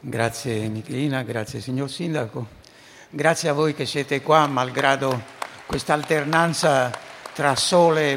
Grazie 0.00 0.68
Michelina, 0.68 1.24
grazie 1.24 1.60
signor 1.60 1.90
Sindaco, 1.90 2.46
grazie 3.10 3.48
a 3.48 3.52
voi 3.52 3.74
che 3.74 3.84
siete 3.84 4.22
qua 4.22 4.46
malgrado 4.46 5.20
questa 5.66 5.92
alternanza 5.92 6.92
tra 7.34 7.56
sole 7.56 8.16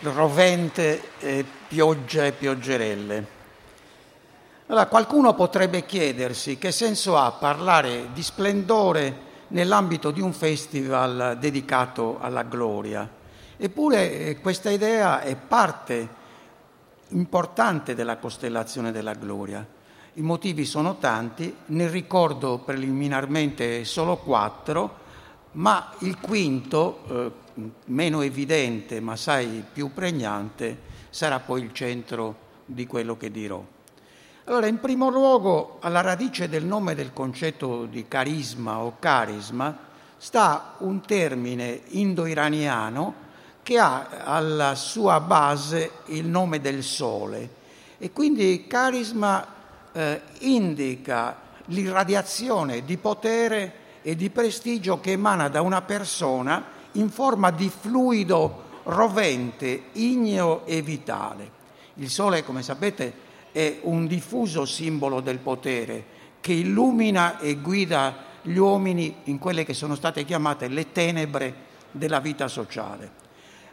rovente 0.00 1.18
e 1.18 1.44
pioggia 1.68 2.24
e 2.24 2.32
pioggerelle. 2.32 3.26
Allora, 4.68 4.86
qualcuno 4.86 5.34
potrebbe 5.34 5.84
chiedersi 5.84 6.56
che 6.56 6.72
senso 6.72 7.18
ha 7.18 7.30
parlare 7.32 8.08
di 8.14 8.22
splendore 8.22 9.14
nell'ambito 9.48 10.10
di 10.10 10.22
un 10.22 10.32
festival 10.32 11.36
dedicato 11.38 12.16
alla 12.22 12.44
gloria. 12.44 13.06
Eppure 13.58 14.12
eh, 14.12 14.40
questa 14.40 14.70
idea 14.70 15.20
è 15.20 15.36
parte 15.36 16.08
importante 17.08 17.94
della 17.94 18.16
costellazione 18.16 18.92
della 18.92 19.12
gloria. 19.12 19.76
I 20.14 20.22
motivi 20.22 20.64
sono 20.64 20.98
tanti, 20.98 21.54
ne 21.66 21.88
ricordo 21.88 22.58
preliminarmente 22.58 23.84
solo 23.84 24.16
quattro, 24.16 24.98
ma 25.52 25.92
il 26.00 26.18
quinto, 26.18 27.02
eh, 27.08 27.32
meno 27.86 28.22
evidente 28.22 28.98
ma 29.00 29.14
sai 29.14 29.64
più 29.72 29.92
pregnante, 29.92 30.76
sarà 31.10 31.38
poi 31.38 31.62
il 31.62 31.72
centro 31.72 32.48
di 32.64 32.86
quello 32.86 33.16
che 33.16 33.30
dirò. 33.30 33.62
Allora, 34.44 34.66
in 34.66 34.80
primo 34.80 35.10
luogo, 35.10 35.78
alla 35.80 36.00
radice 36.00 36.48
del 36.48 36.64
nome 36.64 36.96
del 36.96 37.12
concetto 37.12 37.86
di 37.86 38.08
carisma 38.08 38.80
o 38.80 38.96
carisma 38.98 39.76
sta 40.16 40.74
un 40.78 41.00
termine 41.02 41.82
indo-iraniano 41.90 43.14
che 43.62 43.78
ha 43.78 44.08
alla 44.24 44.74
sua 44.74 45.20
base 45.20 45.92
il 46.06 46.26
nome 46.26 46.60
del 46.60 46.82
sole 46.82 47.58
e 47.98 48.10
quindi 48.10 48.66
carisma 48.66 49.58
eh, 49.92 50.20
indica 50.40 51.48
l'irradiazione 51.66 52.84
di 52.84 52.96
potere 52.96 53.72
e 54.02 54.16
di 54.16 54.30
prestigio 54.30 55.00
che 55.00 55.12
emana 55.12 55.48
da 55.48 55.60
una 55.60 55.82
persona 55.82 56.64
in 56.92 57.10
forma 57.10 57.50
di 57.50 57.68
fluido 57.68 58.68
rovente, 58.84 59.84
igneo 59.92 60.64
e 60.66 60.82
vitale. 60.82 61.58
Il 61.94 62.10
sole, 62.10 62.44
come 62.44 62.62
sapete, 62.62 63.28
è 63.52 63.80
un 63.82 64.06
diffuso 64.06 64.64
simbolo 64.64 65.20
del 65.20 65.38
potere 65.38 66.18
che 66.40 66.52
illumina 66.52 67.38
e 67.38 67.56
guida 67.56 68.28
gli 68.42 68.56
uomini 68.56 69.16
in 69.24 69.38
quelle 69.38 69.64
che 69.64 69.74
sono 69.74 69.94
state 69.94 70.24
chiamate 70.24 70.68
le 70.68 70.92
tenebre 70.92 71.54
della 71.90 72.20
vita 72.20 72.48
sociale. 72.48 73.18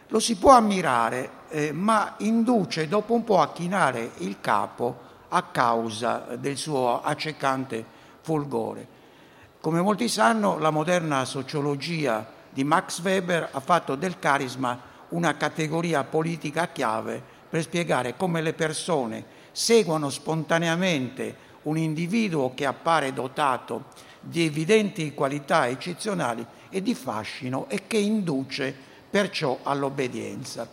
Lo 0.09 0.19
si 0.19 0.37
può 0.37 0.51
ammirare, 0.51 1.29
eh, 1.49 1.71
ma 1.71 2.15
induce 2.19 2.87
dopo 2.87 3.13
un 3.13 3.23
po' 3.23 3.39
a 3.39 3.51
chinare 3.51 4.11
il 4.17 4.37
capo 4.41 5.05
a 5.29 5.43
causa 5.43 6.35
del 6.37 6.57
suo 6.57 7.01
accecante 7.01 7.83
fulgore. 8.21 8.95
Come 9.59 9.81
molti 9.81 10.07
sanno, 10.07 10.57
la 10.57 10.69
moderna 10.69 11.25
sociologia 11.25 12.25
di 12.49 12.63
Max 12.63 13.01
Weber 13.01 13.49
ha 13.51 13.59
fatto 13.59 13.95
del 13.95 14.19
carisma 14.19 14.79
una 15.09 15.35
categoria 15.35 16.03
politica 16.03 16.67
chiave 16.67 17.21
per 17.49 17.61
spiegare 17.61 18.15
come 18.17 18.41
le 18.41 18.53
persone 18.53 19.25
seguono 19.51 20.09
spontaneamente 20.09 21.45
un 21.63 21.77
individuo 21.77 22.53
che 22.53 22.65
appare 22.65 23.13
dotato 23.13 23.85
di 24.19 24.45
evidenti 24.45 25.13
qualità 25.13 25.67
eccezionali 25.67 26.45
e 26.69 26.81
di 26.81 26.93
fascino 26.93 27.65
e 27.69 27.87
che 27.87 27.97
induce 27.97 28.75
perciò 29.09 29.59
all'obbedienza. 29.63 30.67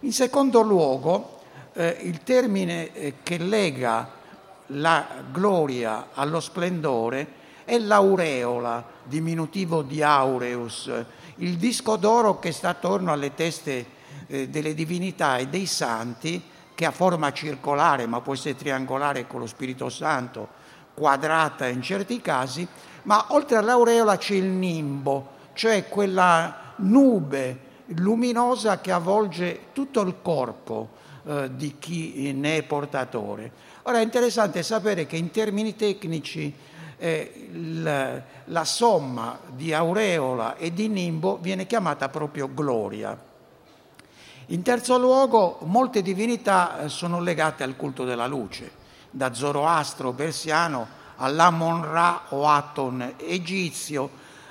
In 0.00 0.12
secondo 0.12 0.62
luogo, 0.62 1.41
eh, 1.74 1.98
il 2.02 2.22
termine 2.22 2.92
eh, 2.92 3.14
che 3.22 3.38
lega 3.38 4.20
la 4.66 5.06
gloria 5.30 6.08
allo 6.14 6.40
splendore 6.40 7.40
è 7.64 7.78
l'aureola, 7.78 8.84
diminutivo 9.04 9.82
di 9.82 10.02
aureus, 10.02 10.90
il 11.36 11.56
disco 11.56 11.96
d'oro 11.96 12.38
che 12.38 12.52
sta 12.52 12.70
attorno 12.70 13.12
alle 13.12 13.34
teste 13.34 13.86
eh, 14.26 14.48
delle 14.48 14.74
divinità 14.74 15.36
e 15.38 15.48
dei 15.48 15.66
santi 15.66 16.42
che 16.74 16.86
ha 16.86 16.90
forma 16.90 17.32
circolare, 17.32 18.06
ma 18.06 18.20
può 18.20 18.34
essere 18.34 18.56
triangolare 18.56 19.26
con 19.26 19.40
lo 19.40 19.46
Spirito 19.46 19.88
Santo, 19.88 20.48
quadrata 20.94 21.66
in 21.66 21.82
certi 21.82 22.20
casi, 22.20 22.66
ma 23.04 23.26
oltre 23.28 23.56
all'aureola 23.56 24.16
c'è 24.16 24.34
il 24.34 24.44
nimbo, 24.44 25.28
cioè 25.54 25.88
quella 25.88 26.74
nube 26.76 27.70
luminosa 27.86 28.80
che 28.80 28.90
avvolge 28.90 29.66
tutto 29.72 30.00
il 30.00 30.16
corpo 30.22 31.00
eh, 31.24 31.50
di 31.54 31.76
chi 31.78 32.32
ne 32.32 32.56
è 32.56 32.62
portatore. 32.62 33.50
Ora 33.82 33.98
è 33.98 34.02
interessante 34.02 34.62
sapere 34.62 35.06
che 35.06 35.16
in 35.16 35.30
termini 35.30 35.76
tecnici 35.76 36.54
eh, 36.98 37.48
la, 37.52 38.22
la 38.44 38.64
somma 38.64 39.38
di 39.50 39.72
aureola 39.72 40.56
e 40.56 40.72
di 40.72 40.88
nimbo 40.88 41.38
viene 41.40 41.66
chiamata 41.66 42.08
proprio 42.08 42.48
gloria. 42.52 43.30
In 44.46 44.62
terzo 44.62 44.98
luogo, 44.98 45.58
molte 45.62 46.02
divinità 46.02 46.80
eh, 46.80 46.88
sono 46.88 47.20
legate 47.20 47.62
al 47.62 47.76
culto 47.76 48.04
della 48.04 48.26
luce, 48.26 48.70
da 49.10 49.32
Zoroastro 49.32 50.12
persiano 50.12 50.86
all'Amon 51.16 51.90
Ra 51.90 52.22
o 52.30 52.46
Aton 52.46 53.14
egizio, 53.16 54.10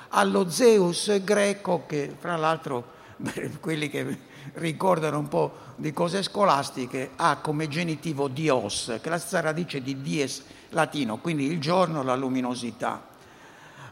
allo 0.09 0.49
Zeus 0.49 1.23
greco 1.23 1.83
che 1.85 2.13
fra 2.17 2.35
l'altro 2.35 2.99
quelli 3.59 3.89
che 3.89 4.17
ricordano 4.53 5.19
un 5.19 5.27
po' 5.27 5.51
di 5.75 5.93
cose 5.93 6.23
scolastiche 6.23 7.11
ha 7.15 7.37
come 7.37 7.67
genitivo 7.67 8.27
Dios, 8.27 8.85
che 9.01 9.07
è 9.07 9.09
la 9.09 9.17
stessa 9.17 9.41
radice 9.41 9.81
di 9.81 10.01
dies 10.01 10.43
latino, 10.69 11.17
quindi 11.17 11.45
il 11.45 11.59
giorno, 11.59 12.03
la 12.03 12.15
luminosità. 12.15 13.09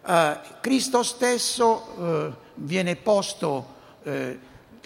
Uh, 0.01 0.37
Cristo 0.61 1.03
stesso 1.03 1.93
uh, 1.97 2.33
viene 2.55 2.95
posto 2.95 3.75
uh, 4.03 4.11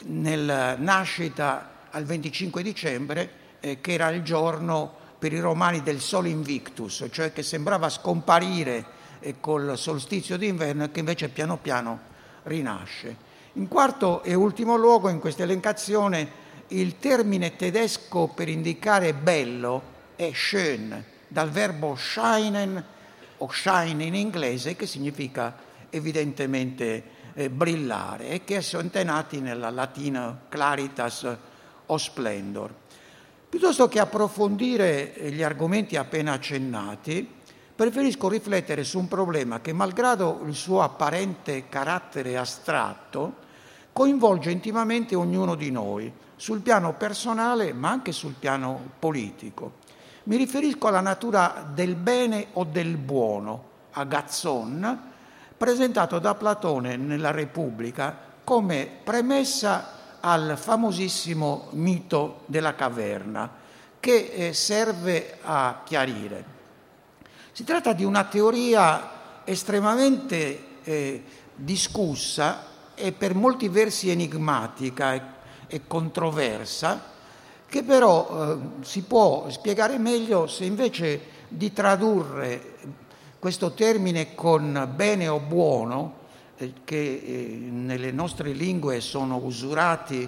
nella 0.05 0.75
nascita 0.75 1.69
al 1.91 2.03
25 2.03 2.63
dicembre, 2.63 3.31
eh, 3.59 3.79
che 3.79 3.93
era 3.93 4.09
il 4.09 4.23
giorno 4.23 5.01
per 5.19 5.31
i 5.31 5.39
romani 5.39 5.81
del 5.81 6.01
Sol 6.01 6.27
Invictus, 6.27 7.05
cioè 7.11 7.31
che 7.31 7.43
sembrava 7.43 7.87
scomparire 7.89 8.85
eh, 9.19 9.35
col 9.39 9.77
solstizio 9.77 10.37
d'inverno 10.37 10.83
e 10.83 10.91
che 10.91 10.99
invece 10.99 11.29
piano 11.29 11.57
piano 11.57 11.99
rinasce. 12.43 13.31
In 13.55 13.67
quarto 13.67 14.23
e 14.23 14.33
ultimo 14.33 14.75
luogo, 14.77 15.09
in 15.09 15.19
questa 15.19 15.43
elencazione, 15.43 16.41
il 16.69 16.97
termine 16.97 17.55
tedesco 17.55 18.25
per 18.33 18.49
indicare 18.49 19.13
bello 19.13 19.81
è 20.15 20.31
schön, 20.33 21.03
dal 21.27 21.51
verbo 21.51 21.95
scheinen 21.95 22.83
o 23.37 23.51
shine 23.51 24.05
in 24.05 24.15
inglese, 24.15 24.75
che 24.75 24.87
significa 24.87 25.55
evidentemente 25.91 27.03
eh, 27.35 27.51
brillare 27.51 28.29
e 28.29 28.43
che 28.43 28.61
sono 28.61 28.89
nati 29.03 29.39
nella 29.39 29.69
latina 29.69 30.45
claritas 30.49 31.37
o 31.85 31.95
splendor. 31.95 32.73
Piuttosto 33.49 33.87
che 33.87 33.99
approfondire 33.99 35.13
gli 35.29 35.43
argomenti 35.43 35.95
appena 35.95 36.31
accennati, 36.31 37.29
preferisco 37.75 38.29
riflettere 38.29 38.83
su 38.83 38.97
un 38.97 39.07
problema 39.07 39.61
che, 39.61 39.73
malgrado 39.73 40.41
il 40.47 40.55
suo 40.55 40.81
apparente 40.81 41.69
carattere 41.69 42.35
astratto, 42.35 43.41
coinvolge 43.93 44.51
intimamente 44.51 45.15
ognuno 45.15 45.55
di 45.55 45.71
noi, 45.71 46.11
sul 46.35 46.59
piano 46.61 46.93
personale 46.95 47.71
ma 47.71 47.89
anche 47.89 48.11
sul 48.11 48.33
piano 48.33 48.81
politico. 48.99 49.81
Mi 50.23 50.35
riferisco 50.35 50.87
alla 50.87 50.99
natura 50.99 51.69
del 51.73 51.95
bene 51.95 52.47
o 52.53 52.63
del 52.65 52.97
buono, 52.97 53.71
a 53.91 54.03
Gazzon, 54.03 55.11
presentato 55.55 56.19
da 56.19 56.33
Platone 56.33 56.97
nella 56.97 57.31
Repubblica 57.31 58.17
come 58.43 58.89
premessa 59.03 60.17
al 60.19 60.57
famosissimo 60.57 61.67
mito 61.71 62.41
della 62.47 62.75
caverna 62.75 63.49
che 63.99 64.31
eh, 64.33 64.53
serve 64.53 65.37
a 65.41 65.81
chiarire. 65.85 66.45
Si 67.51 67.63
tratta 67.63 67.93
di 67.93 68.03
una 68.03 68.23
teoria 68.25 69.43
estremamente 69.45 70.81
eh, 70.83 71.23
discussa 71.55 72.71
e 72.95 73.11
per 73.11 73.35
molti 73.35 73.69
versi 73.69 74.09
enigmatica 74.09 75.13
e, 75.13 75.21
e 75.67 75.81
controversa, 75.87 77.11
che 77.67 77.83
però 77.83 78.27
eh, 78.29 78.85
si 78.85 79.01
può 79.01 79.49
spiegare 79.49 79.97
meglio 79.97 80.47
se 80.47 80.65
invece 80.65 81.31
di 81.47 81.73
tradurre 81.73 82.75
questo 83.39 83.73
termine 83.73 84.35
con 84.35 84.89
bene 84.95 85.27
o 85.27 85.39
buono, 85.39 86.21
eh, 86.55 86.73
che 86.83 86.95
eh, 86.95 87.57
nelle 87.69 88.11
nostre 88.11 88.51
lingue 88.51 89.01
sono 89.01 89.37
usurati 89.37 90.27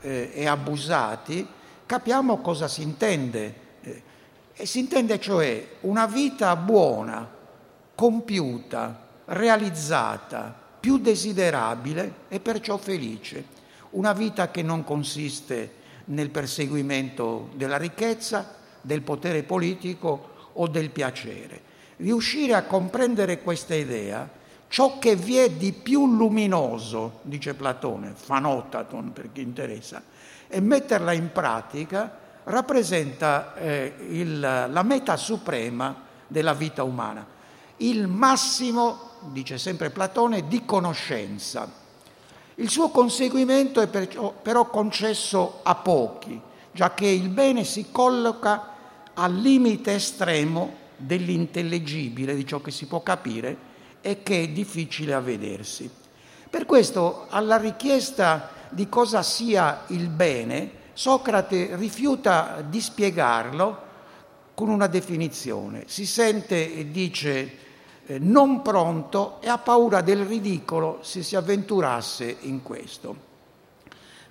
eh, 0.00 0.30
e 0.32 0.46
abusati, 0.46 1.46
capiamo 1.86 2.38
cosa 2.38 2.66
si 2.66 2.82
intende. 2.82 3.54
Eh, 3.82 4.02
e 4.54 4.66
si 4.66 4.78
intende 4.78 5.20
cioè 5.20 5.66
una 5.82 6.06
vita 6.06 6.56
buona, 6.56 7.28
compiuta, 7.94 9.04
realizzata, 9.26 10.65
più 10.86 10.98
desiderabile 10.98 12.12
e 12.28 12.38
perciò 12.38 12.76
felice. 12.76 13.44
Una 13.90 14.12
vita 14.12 14.52
che 14.52 14.62
non 14.62 14.84
consiste 14.84 15.72
nel 16.04 16.30
perseguimento 16.30 17.48
della 17.56 17.76
ricchezza, 17.76 18.54
del 18.82 19.02
potere 19.02 19.42
politico 19.42 20.50
o 20.52 20.68
del 20.68 20.90
piacere. 20.90 21.60
Riuscire 21.96 22.54
a 22.54 22.62
comprendere 22.62 23.42
questa 23.42 23.74
idea, 23.74 24.30
ciò 24.68 25.00
che 25.00 25.16
vi 25.16 25.38
è 25.38 25.50
di 25.50 25.72
più 25.72 26.06
luminoso, 26.06 27.18
dice 27.22 27.54
Platone, 27.54 28.12
fanotaton 28.14 29.12
per 29.12 29.32
chi 29.32 29.40
interessa, 29.40 30.00
e 30.46 30.60
metterla 30.60 31.10
in 31.10 31.32
pratica 31.32 32.16
rappresenta 32.44 33.56
eh, 33.56 33.92
il, 34.08 34.38
la 34.38 34.82
meta 34.84 35.16
suprema 35.16 36.04
della 36.28 36.54
vita 36.54 36.84
umana, 36.84 37.26
il 37.78 38.06
massimo, 38.06 39.14
dice 39.30 39.58
sempre 39.58 39.90
Platone, 39.90 40.48
di 40.48 40.64
conoscenza. 40.64 41.70
Il 42.56 42.70
suo 42.70 42.88
conseguimento 42.88 43.80
è 43.80 43.86
perciò, 43.86 44.32
però 44.32 44.70
concesso 44.70 45.60
a 45.62 45.74
pochi, 45.74 46.40
già 46.72 46.94
che 46.94 47.06
il 47.06 47.28
bene 47.28 47.64
si 47.64 47.86
colloca 47.90 48.74
al 49.14 49.34
limite 49.34 49.94
estremo 49.94 50.84
dell'intellegibile, 50.96 52.34
di 52.34 52.46
ciò 52.46 52.60
che 52.60 52.70
si 52.70 52.86
può 52.86 53.02
capire 53.02 53.74
e 54.00 54.22
che 54.22 54.42
è 54.42 54.48
difficile 54.48 55.12
a 55.12 55.20
vedersi. 55.20 55.90
Per 56.48 56.64
questo 56.64 57.26
alla 57.28 57.56
richiesta 57.56 58.50
di 58.70 58.88
cosa 58.88 59.22
sia 59.22 59.84
il 59.88 60.08
bene, 60.08 60.84
Socrate 60.94 61.76
rifiuta 61.76 62.64
di 62.66 62.80
spiegarlo 62.80 63.82
con 64.54 64.70
una 64.70 64.86
definizione. 64.86 65.84
Si 65.86 66.06
sente 66.06 66.74
e 66.74 66.90
dice 66.90 67.65
non 68.18 68.62
pronto 68.62 69.38
e 69.40 69.48
ha 69.48 69.58
paura 69.58 70.00
del 70.00 70.24
ridicolo 70.24 71.00
se 71.02 71.22
si 71.22 71.34
avventurasse 71.34 72.36
in 72.42 72.62
questo. 72.62 73.24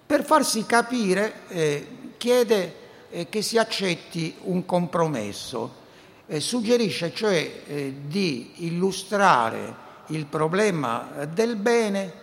Per 0.05 0.23
farsi 0.23 0.65
capire 0.65 1.47
eh, 1.47 1.87
chiede 2.17 2.75
eh, 3.09 3.29
che 3.29 3.41
si 3.41 3.57
accetti 3.57 4.35
un 4.43 4.65
compromesso, 4.65 5.83
eh, 6.27 6.39
suggerisce 6.39 7.13
cioè 7.13 7.61
eh, 7.65 7.95
di 8.05 8.51
illustrare 8.67 9.83
il 10.07 10.25
problema 10.25 11.27
del 11.33 11.55
bene 11.55 12.13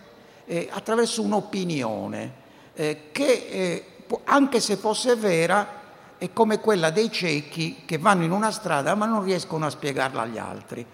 eh, 0.45 0.69
attraverso 0.71 1.21
un'opinione 1.21 2.41
che 2.73 3.85
anche 4.23 4.59
se 4.59 4.77
fosse 4.77 5.15
vera, 5.15 5.81
è 6.17 6.33
come 6.33 6.59
quella 6.59 6.89
dei 6.89 7.11
ciechi 7.11 7.83
che 7.85 7.99
vanno 7.99 8.23
in 8.23 8.31
una 8.31 8.49
strada 8.49 8.95
ma 8.95 9.05
non 9.05 9.23
riescono 9.23 9.67
a 9.67 9.69
spiegarla 9.69 10.21
agli 10.21 10.39
altri. 10.39 10.85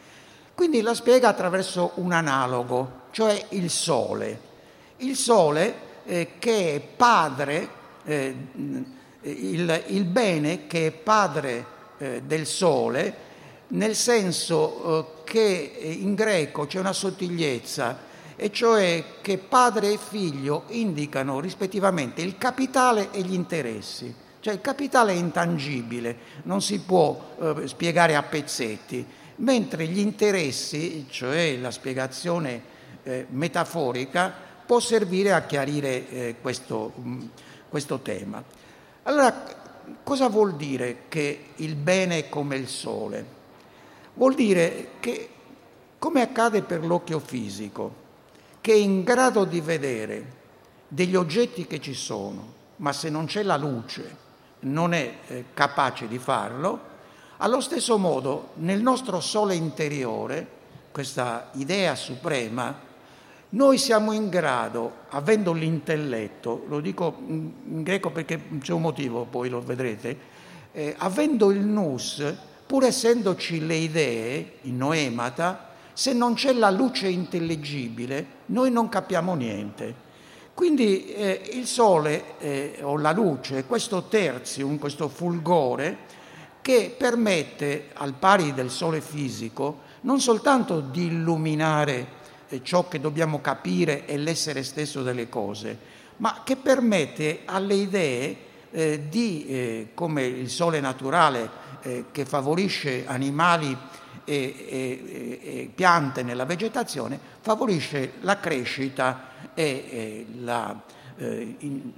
Quindi 0.59 0.81
la 0.81 0.93
spiega 0.93 1.29
attraverso 1.29 1.91
un 1.95 2.11
analogo, 2.11 3.03
cioè 3.11 3.45
il 3.51 3.69
sole. 3.69 4.41
Il 4.97 5.15
sole 5.15 5.73
eh, 6.03 6.31
che 6.37 6.75
è 6.75 6.79
padre, 6.81 7.69
eh, 8.03 8.35
il, 9.21 9.83
il, 9.87 10.03
bene 10.03 10.67
che 10.67 10.87
è 10.87 10.91
padre 10.91 11.65
eh, 11.97 12.23
del 12.25 12.45
sole, 12.45 13.15
nel 13.67 13.95
senso 13.95 14.83
eh, 14.83 15.23
che 15.23 15.97
in 16.01 16.13
greco 16.13 16.65
c'è 16.65 16.79
una 16.79 16.91
sottigliezza 16.91 17.97
e 18.35 18.51
cioè 18.51 19.01
che 19.21 19.37
padre 19.37 19.93
e 19.93 19.97
figlio 19.97 20.63
indicano 20.71 21.39
rispettivamente 21.39 22.21
il 22.21 22.37
capitale 22.37 23.11
e 23.11 23.21
gli 23.21 23.33
interessi. 23.33 24.13
Cioè 24.41 24.55
il 24.55 24.61
capitale 24.61 25.13
è 25.13 25.15
intangibile, 25.15 26.17
non 26.43 26.61
si 26.61 26.81
può 26.81 27.35
eh, 27.39 27.65
spiegare 27.65 28.17
a 28.17 28.23
pezzetti, 28.23 29.05
mentre 29.39 29.87
gli 29.87 29.99
interessi, 29.99 31.05
cioè 31.09 31.57
la 31.57 31.71
spiegazione 31.71 32.61
eh, 33.03 33.25
metaforica, 33.29 34.33
può 34.65 34.79
servire 34.79 35.33
a 35.33 35.43
chiarire 35.43 36.09
eh, 36.09 36.35
questo, 36.41 36.93
mh, 36.95 37.09
mm, 37.09 37.21
questo 37.69 37.99
tema. 37.99 38.43
Allora, 39.03 39.43
cosa 40.03 40.27
vuol 40.27 40.55
dire 40.55 41.03
che 41.07 41.45
il 41.55 41.75
bene 41.75 42.19
è 42.19 42.29
come 42.29 42.55
il 42.55 42.67
sole? 42.67 43.37
Vuol 44.15 44.35
dire 44.35 44.89
che, 44.99 45.29
come 45.97 46.21
accade 46.21 46.61
per 46.61 46.85
l'occhio 46.85 47.19
fisico, 47.19 48.07
che 48.61 48.73
è 48.73 48.77
in 48.77 49.03
grado 49.03 49.45
di 49.45 49.61
vedere 49.61 50.37
degli 50.87 51.15
oggetti 51.15 51.65
che 51.65 51.79
ci 51.79 51.93
sono, 51.93 52.57
ma 52.77 52.91
se 52.91 53.09
non 53.09 53.25
c'è 53.25 53.43
la 53.43 53.57
luce 53.57 54.27
non 54.61 54.93
è 54.93 55.15
eh, 55.27 55.45
capace 55.53 56.07
di 56.07 56.17
farlo, 56.17 56.87
allo 57.41 57.61
stesso 57.61 57.97
modo 57.97 58.49
nel 58.55 58.81
nostro 58.81 59.21
sole 59.21 59.55
interiore, 59.55 60.45
questa 60.91 61.51
idea 61.53 61.95
suprema, 61.95 62.87
noi 63.51 63.77
siamo 63.77 64.11
in 64.11 64.27
grado, 64.27 64.91
avendo 65.09 65.53
l'intelletto, 65.53 66.65
lo 66.67 66.81
dico 66.81 67.15
in 67.27 67.81
greco 67.81 68.11
perché 68.11 68.41
c'è 68.59 68.73
un 68.73 68.81
motivo, 68.81 69.23
poi 69.23 69.47
lo 69.47 69.61
vedrete, 69.61 70.17
eh, 70.73 70.95
avendo 70.97 71.51
il 71.51 71.61
nous, 71.61 72.35
pur 72.65 72.83
essendoci 72.83 73.65
le 73.65 73.75
idee, 73.75 74.53
in 74.63 74.75
noemata, 74.75 75.69
se 75.93 76.11
non 76.11 76.33
c'è 76.33 76.51
la 76.51 76.69
luce 76.69 77.07
intellegibile, 77.07 78.25
noi 78.47 78.69
non 78.69 78.89
capiamo 78.89 79.33
niente. 79.33 80.07
Quindi 80.53 81.13
eh, 81.13 81.41
il 81.53 81.65
sole 81.65 82.37
eh, 82.39 82.79
o 82.81 82.97
la 82.97 83.13
luce, 83.13 83.63
questo 83.63 84.03
terzium, 84.03 84.77
questo 84.77 85.07
fulgore, 85.07 86.17
che 86.69 86.93
permette, 86.95 87.85
al 87.93 88.13
pari 88.13 88.53
del 88.53 88.69
sole 88.69 89.01
fisico, 89.01 89.79
non 90.01 90.19
soltanto 90.19 90.81
di 90.81 91.05
illuminare 91.05 92.07
eh, 92.47 92.61
ciò 92.61 92.87
che 92.87 92.99
dobbiamo 92.99 93.41
capire 93.41 94.05
e 94.05 94.17
l'essere 94.17 94.61
stesso 94.61 95.01
delle 95.01 95.29
cose, 95.29 95.75
ma 96.17 96.41
che 96.45 96.57
permette 96.57 97.39
alle 97.45 97.73
idee 97.73 98.37
eh, 98.69 99.07
di, 99.09 99.47
eh, 99.47 99.87
come 99.95 100.25
il 100.25 100.47
sole 100.47 100.79
naturale 100.79 101.49
eh, 101.81 102.05
che 102.11 102.23
favorisce 102.23 103.07
animali 103.07 103.75
e, 104.23 104.35
e, 104.69 105.39
e 105.41 105.71
piante 105.73 106.21
nella 106.21 106.45
vegetazione 106.45 107.19
favorisce 107.41 108.11
la 108.21 108.39
crescita 108.39 109.31
e 109.55 110.23
la, 110.37 110.79
eh, 111.17 111.55
in, 111.57 111.91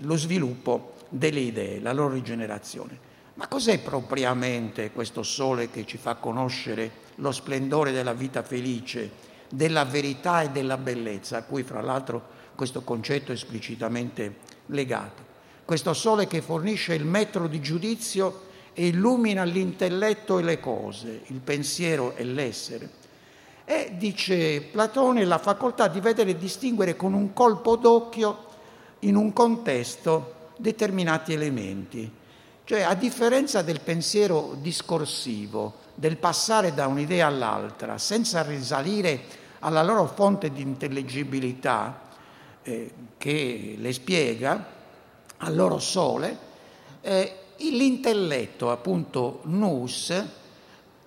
lo 0.00 0.16
sviluppo 0.18 0.96
delle 1.08 1.40
idee, 1.40 1.80
la 1.80 1.94
loro 1.94 2.12
rigenerazione. 2.12 3.08
Ma 3.40 3.48
cos'è 3.48 3.78
propriamente 3.78 4.90
questo 4.90 5.22
sole 5.22 5.70
che 5.70 5.86
ci 5.86 5.96
fa 5.96 6.16
conoscere 6.16 6.90
lo 7.16 7.32
splendore 7.32 7.90
della 7.90 8.12
vita 8.12 8.42
felice, 8.42 9.12
della 9.48 9.86
verità 9.86 10.42
e 10.42 10.50
della 10.50 10.76
bellezza, 10.76 11.38
a 11.38 11.42
cui 11.44 11.62
fra 11.62 11.80
l'altro 11.80 12.22
questo 12.54 12.82
concetto 12.82 13.30
è 13.30 13.34
esplicitamente 13.34 14.40
legato? 14.66 15.24
Questo 15.64 15.94
sole 15.94 16.26
che 16.26 16.42
fornisce 16.42 16.92
il 16.92 17.06
metro 17.06 17.48
di 17.48 17.62
giudizio 17.62 18.48
e 18.74 18.88
illumina 18.88 19.42
l'intelletto 19.44 20.38
e 20.38 20.42
le 20.42 20.60
cose, 20.60 21.22
il 21.28 21.40
pensiero 21.40 22.14
e 22.16 22.24
l'essere. 22.24 22.90
E 23.64 23.94
dice 23.96 24.60
Platone 24.60 25.24
la 25.24 25.38
facoltà 25.38 25.88
di 25.88 26.00
vedere 26.00 26.32
e 26.32 26.36
distinguere 26.36 26.94
con 26.94 27.14
un 27.14 27.32
colpo 27.32 27.76
d'occhio 27.76 28.44
in 28.98 29.16
un 29.16 29.32
contesto 29.32 30.50
determinati 30.58 31.32
elementi. 31.32 32.18
Cioè, 32.64 32.82
a 32.82 32.94
differenza 32.94 33.62
del 33.62 33.80
pensiero 33.80 34.56
discorsivo, 34.60 35.74
del 35.94 36.16
passare 36.16 36.72
da 36.72 36.86
un'idea 36.86 37.26
all'altra, 37.26 37.98
senza 37.98 38.42
risalire 38.42 39.22
alla 39.60 39.82
loro 39.82 40.06
fonte 40.06 40.50
di 40.52 40.62
intellegibilità 40.62 42.08
eh, 42.62 42.92
che 43.18 43.74
le 43.76 43.92
spiega, 43.92 44.78
al 45.38 45.54
loro 45.54 45.78
sole, 45.78 46.38
eh, 47.00 47.34
L'intelletto, 47.62 48.70
appunto, 48.70 49.40
nous, 49.44 50.10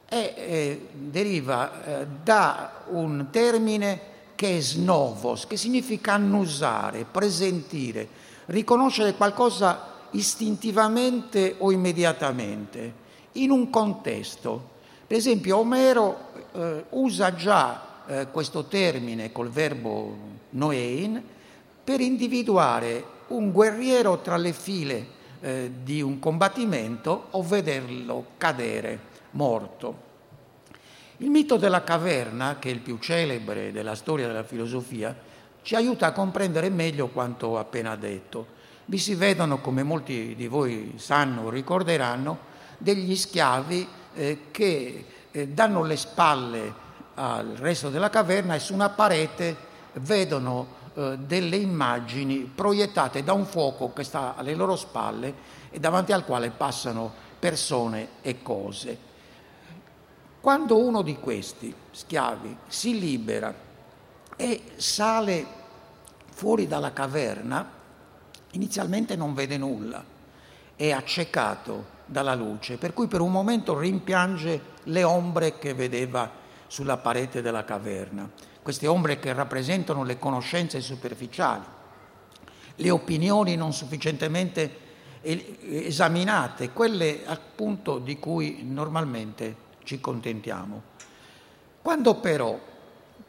è, 0.05 0.33
eh, 0.37 0.87
deriva 0.93 1.83
eh, 2.01 2.07
da 2.23 2.83
un 2.89 3.29
termine 3.31 4.11
che 4.35 4.57
è 4.57 4.61
snovos, 4.61 5.47
che 5.47 5.57
significa 5.57 6.13
annusare, 6.13 7.05
presentire, 7.09 8.07
riconoscere 8.45 9.15
qualcosa 9.15 9.92
istintivamente 10.13 11.55
o 11.59 11.71
immediatamente, 11.71 13.01
in 13.33 13.51
un 13.51 13.69
contesto. 13.69 14.71
Per 15.05 15.17
esempio, 15.17 15.57
Omero 15.57 16.31
eh, 16.53 16.85
usa 16.89 17.35
già 17.35 18.05
eh, 18.07 18.27
questo 18.31 18.65
termine 18.65 19.31
col 19.31 19.49
verbo 19.49 20.15
noein 20.51 21.21
per 21.83 21.99
individuare 21.99 23.05
un 23.27 23.51
guerriero 23.51 24.19
tra 24.19 24.37
le 24.37 24.53
file 24.53 25.07
eh, 25.41 25.71
di 25.83 26.01
un 26.01 26.19
combattimento 26.19 27.27
o 27.31 27.43
vederlo 27.43 28.27
cadere 28.37 29.11
morto. 29.31 30.11
Il 31.17 31.29
mito 31.29 31.57
della 31.57 31.83
caverna, 31.83 32.57
che 32.59 32.69
è 32.69 32.73
il 32.73 32.79
più 32.79 32.97
celebre 32.97 33.71
della 33.71 33.95
storia 33.95 34.27
della 34.27 34.43
filosofia, 34.43 35.15
ci 35.61 35.75
aiuta 35.75 36.07
a 36.07 36.11
comprendere 36.11 36.69
meglio 36.69 37.07
quanto 37.07 37.57
appena 37.57 37.95
detto. 37.95 38.52
Vi 38.85 38.97
si 38.97 39.15
vedono, 39.15 39.59
come 39.59 39.81
molti 39.83 40.35
di 40.35 40.47
voi 40.47 40.95
sanno 40.97 41.43
o 41.43 41.49
ricorderanno, 41.49 42.51
degli 42.77 43.15
schiavi 43.15 43.87
eh, 44.13 44.39
che 44.51 45.05
eh, 45.31 45.47
danno 45.47 45.83
le 45.83 45.95
spalle 45.95 46.73
al 47.15 47.55
resto 47.55 47.89
della 47.89 48.09
caverna 48.09 48.55
e 48.55 48.59
su 48.59 48.73
una 48.73 48.89
parete 48.89 49.55
vedono 49.93 50.81
eh, 50.95 51.17
delle 51.17 51.55
immagini 51.55 52.39
proiettate 52.53 53.23
da 53.23 53.33
un 53.33 53.45
fuoco 53.45 53.93
che 53.93 54.03
sta 54.03 54.35
alle 54.35 54.53
loro 54.53 54.75
spalle 54.75 55.33
e 55.69 55.79
davanti 55.79 56.11
al 56.11 56.25
quale 56.25 56.49
passano 56.49 57.11
persone 57.39 58.07
e 58.21 58.41
cose. 58.41 59.11
Quando 60.41 60.77
uno 60.77 61.01
di 61.01 61.17
questi 61.19 61.73
schiavi 61.91 62.57
si 62.67 62.99
libera 62.99 63.53
e 64.35 64.61
sale 64.75 65.45
fuori 66.31 66.67
dalla 66.67 66.91
caverna, 66.91 67.81
inizialmente 68.53 69.15
non 69.15 69.33
vede 69.33 69.57
nulla, 69.57 70.03
è 70.75 70.91
accecato 70.91 72.01
dalla 72.05 72.35
luce, 72.35 72.77
per 72.77 72.93
cui 72.93 73.07
per 73.07 73.21
un 73.21 73.31
momento 73.31 73.77
rimpiange 73.77 74.61
le 74.83 75.03
ombre 75.03 75.57
che 75.59 75.73
vedeva 75.73 76.29
sulla 76.67 76.97
parete 76.97 77.41
della 77.41 77.63
caverna, 77.63 78.29
queste 78.61 78.87
ombre 78.87 79.19
che 79.19 79.33
rappresentano 79.33 80.03
le 80.03 80.17
conoscenze 80.17 80.81
superficiali, 80.81 81.63
le 82.75 82.89
opinioni 82.89 83.55
non 83.55 83.73
sufficientemente 83.73 84.81
esaminate, 85.21 86.71
quelle 86.71 87.21
appunto 87.25 87.99
di 87.99 88.19
cui 88.19 88.63
normalmente 88.63 89.55
ci 89.83 90.01
contentiamo. 90.01 90.81
Quando 91.81 92.15
però 92.15 92.59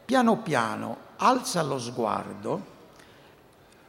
piano 0.03 0.37
piano 0.37 0.97
alza 1.17 1.61
lo 1.61 1.79
sguardo, 1.79 2.73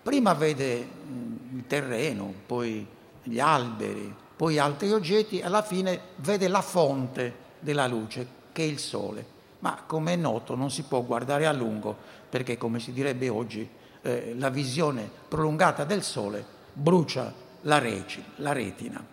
prima 0.06 0.34
vede 0.34 0.86
mm, 0.86 1.58
il 1.58 1.64
terreno, 1.66 2.32
poi 2.46 2.86
gli 3.24 3.40
alberi, 3.40 4.14
poi 4.36 4.56
altri 4.56 4.92
oggetti, 4.92 5.42
alla 5.42 5.62
fine 5.62 6.00
vede 6.18 6.46
la 6.46 6.62
fonte 6.62 7.34
della 7.58 7.88
luce, 7.88 8.24
che 8.52 8.62
è 8.62 8.66
il 8.66 8.78
sole. 8.78 9.26
Ma 9.58 9.82
come 9.84 10.12
è 10.12 10.16
noto 10.16 10.54
non 10.54 10.70
si 10.70 10.84
può 10.84 11.02
guardare 11.02 11.44
a 11.44 11.52
lungo 11.52 11.96
perché, 12.30 12.56
come 12.56 12.78
si 12.78 12.92
direbbe 12.92 13.28
oggi, 13.28 13.68
eh, 14.02 14.32
la 14.38 14.48
visione 14.48 15.10
prolungata 15.26 15.82
del 15.82 16.04
sole 16.04 16.44
brucia 16.72 17.32
la, 17.62 17.78
reci, 17.80 18.22
la 18.36 18.52
retina. 18.52 19.04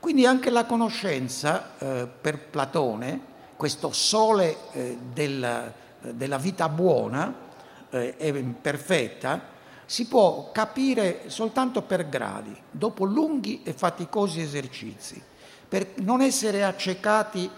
Quindi 0.00 0.24
anche 0.24 0.48
la 0.48 0.64
conoscenza 0.64 1.76
eh, 1.76 2.06
per 2.06 2.38
Platone, 2.38 3.20
questo 3.54 3.92
sole 3.92 4.56
eh, 4.72 4.96
del, 5.12 5.74
della 6.00 6.38
vita 6.38 6.70
buona 6.70 7.50
e 7.90 8.14
eh, 8.16 8.32
perfetta, 8.62 9.51
si 9.92 10.06
può 10.06 10.50
capire 10.52 11.24
soltanto 11.26 11.82
per 11.82 12.08
gradi, 12.08 12.56
dopo 12.70 13.04
lunghi 13.04 13.60
e 13.62 13.74
faticosi 13.74 14.40
esercizi. 14.40 15.20
Per 15.68 15.86
non 15.96 16.22
essere 16.22 16.64
accecati 16.64 17.50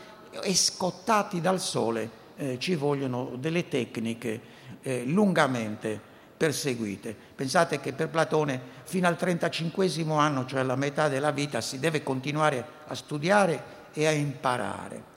e 0.43 0.55
scottati 0.57 1.41
dal 1.41 1.61
sole 1.61 2.11
eh, 2.35 2.59
ci 2.59 2.75
vogliono 2.75 3.37
delle 3.37 3.69
tecniche 3.69 4.41
eh, 4.83 5.05
lungamente 5.05 6.01
perseguite. 6.37 7.15
Pensate 7.37 7.79
che 7.79 7.93
per 7.93 8.09
Platone 8.09 8.61
fino 8.83 9.07
al 9.07 9.17
35 9.17 9.89
anno, 10.17 10.45
cioè 10.45 10.59
alla 10.59 10.75
metà 10.75 11.07
della 11.07 11.31
vita, 11.31 11.61
si 11.61 11.79
deve 11.79 12.03
continuare 12.03 12.67
a 12.89 12.97
studiare 12.97 13.63
e 13.93 14.09
a 14.09 14.11
imparare. 14.11 15.13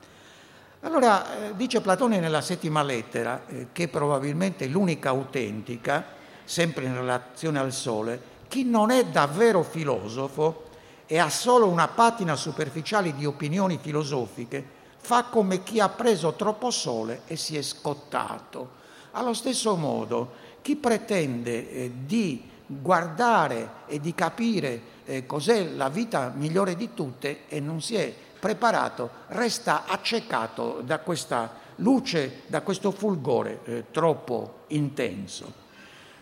Allora, 0.81 1.47
eh, 1.47 1.55
dice 1.55 1.81
Platone 1.81 2.19
nella 2.19 2.41
settima 2.41 2.83
lettera, 2.83 3.47
eh, 3.47 3.67
che 3.71 3.87
probabilmente 3.87 4.65
è 4.65 4.67
l'unica 4.67 5.09
autentica, 5.09 6.13
sempre 6.47 6.85
in 6.85 6.95
relazione 6.95 7.59
al 7.59 7.73
sole, 7.73 8.35
chi 8.47 8.63
non 8.63 8.89
è 8.89 9.03
davvero 9.03 9.63
filosofo 9.63 10.63
e 11.05 11.17
ha 11.17 11.29
solo 11.29 11.67
una 11.67 11.89
patina 11.89 12.37
superficiale 12.37 13.13
di 13.13 13.25
opinioni 13.25 13.77
filosofiche, 13.81 14.65
fa 14.97 15.25
come 15.25 15.61
chi 15.61 15.81
ha 15.81 15.89
preso 15.89 16.33
troppo 16.33 16.71
sole 16.71 17.23
e 17.27 17.35
si 17.35 17.57
è 17.57 17.61
scottato. 17.61 18.75
Allo 19.11 19.33
stesso 19.33 19.75
modo, 19.75 20.31
chi 20.61 20.77
pretende 20.77 21.69
eh, 21.69 21.91
di 22.05 22.49
guardare 22.65 23.69
e 23.87 23.99
di 23.99 24.15
capire 24.15 24.81
eh, 25.05 25.25
cos'è 25.25 25.65
la 25.65 25.89
vita 25.89 26.31
migliore 26.33 26.75
di 26.75 26.93
tutte 26.93 27.41
e 27.49 27.59
non 27.59 27.81
si 27.81 27.95
è 27.95 28.13
preparato, 28.39 29.09
resta 29.27 29.83
accecato 29.85 30.81
da 30.81 30.99
questa 30.99 31.65
luce, 31.77 32.43
da 32.47 32.61
questo 32.61 32.91
fulgore 32.91 33.59
eh, 33.65 33.83
troppo 33.91 34.59
intenso. 34.67 35.65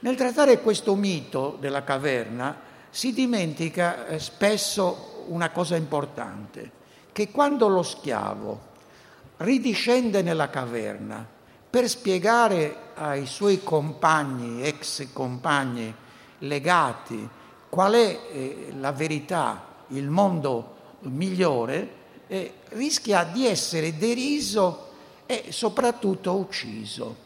Nel 0.05 0.15
trattare 0.15 0.61
questo 0.61 0.93
mito 0.93 1.57
della 1.59 1.83
caverna 1.83 2.55
si 2.91 3.11
dimentica 3.11 4.05
eh, 4.05 4.19
spesso 4.19 5.23
una 5.29 5.49
cosa 5.49 5.75
importante, 5.77 6.69
che 7.11 7.31
quando 7.31 7.67
lo 7.67 7.81
schiavo 7.81 8.59
ridiscende 9.37 10.21
nella 10.21 10.51
caverna 10.51 11.27
per 11.67 11.89
spiegare 11.89 12.91
ai 12.93 13.25
suoi 13.25 13.63
compagni, 13.63 14.61
ex 14.61 15.11
compagni 15.11 15.91
legati, 16.37 17.27
qual 17.67 17.93
è 17.93 18.19
eh, 18.31 18.73
la 18.77 18.91
verità, 18.91 19.85
il 19.87 20.07
mondo 20.11 20.75
migliore, 20.99 21.89
eh, 22.27 22.53
rischia 22.73 23.23
di 23.23 23.47
essere 23.47 23.97
deriso 23.97 24.89
e 25.25 25.45
soprattutto 25.49 26.35
ucciso. 26.35 27.24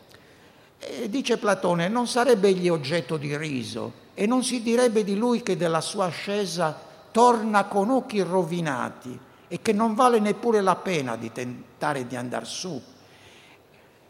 E 0.80 1.10
dice 1.10 1.38
Platone, 1.38 1.90
non 1.90 2.08
sarebbe 2.08 2.48
egli 2.48 2.70
oggetto 2.70 3.18
di 3.18 3.36
riso 3.36 4.08
e 4.14 4.26
non 4.26 4.44
si 4.44 4.62
direbbe 4.62 5.04
di 5.04 5.16
lui 5.16 5.44
che 5.44 5.58
della 5.58 5.82
sua 5.82 6.06
ascesa 6.06 6.78
torna 7.12 7.66
con 7.66 7.90
occhi 7.90 8.22
rovinati 8.22 9.18
e 9.48 9.62
che 9.62 9.74
non 9.74 9.94
vale 9.94 10.20
neppure 10.20 10.62
la 10.62 10.76
pena 10.76 11.16
di 11.16 11.32
tentare 11.32 12.08
di 12.08 12.16
andare 12.16 12.46
su 12.46 12.82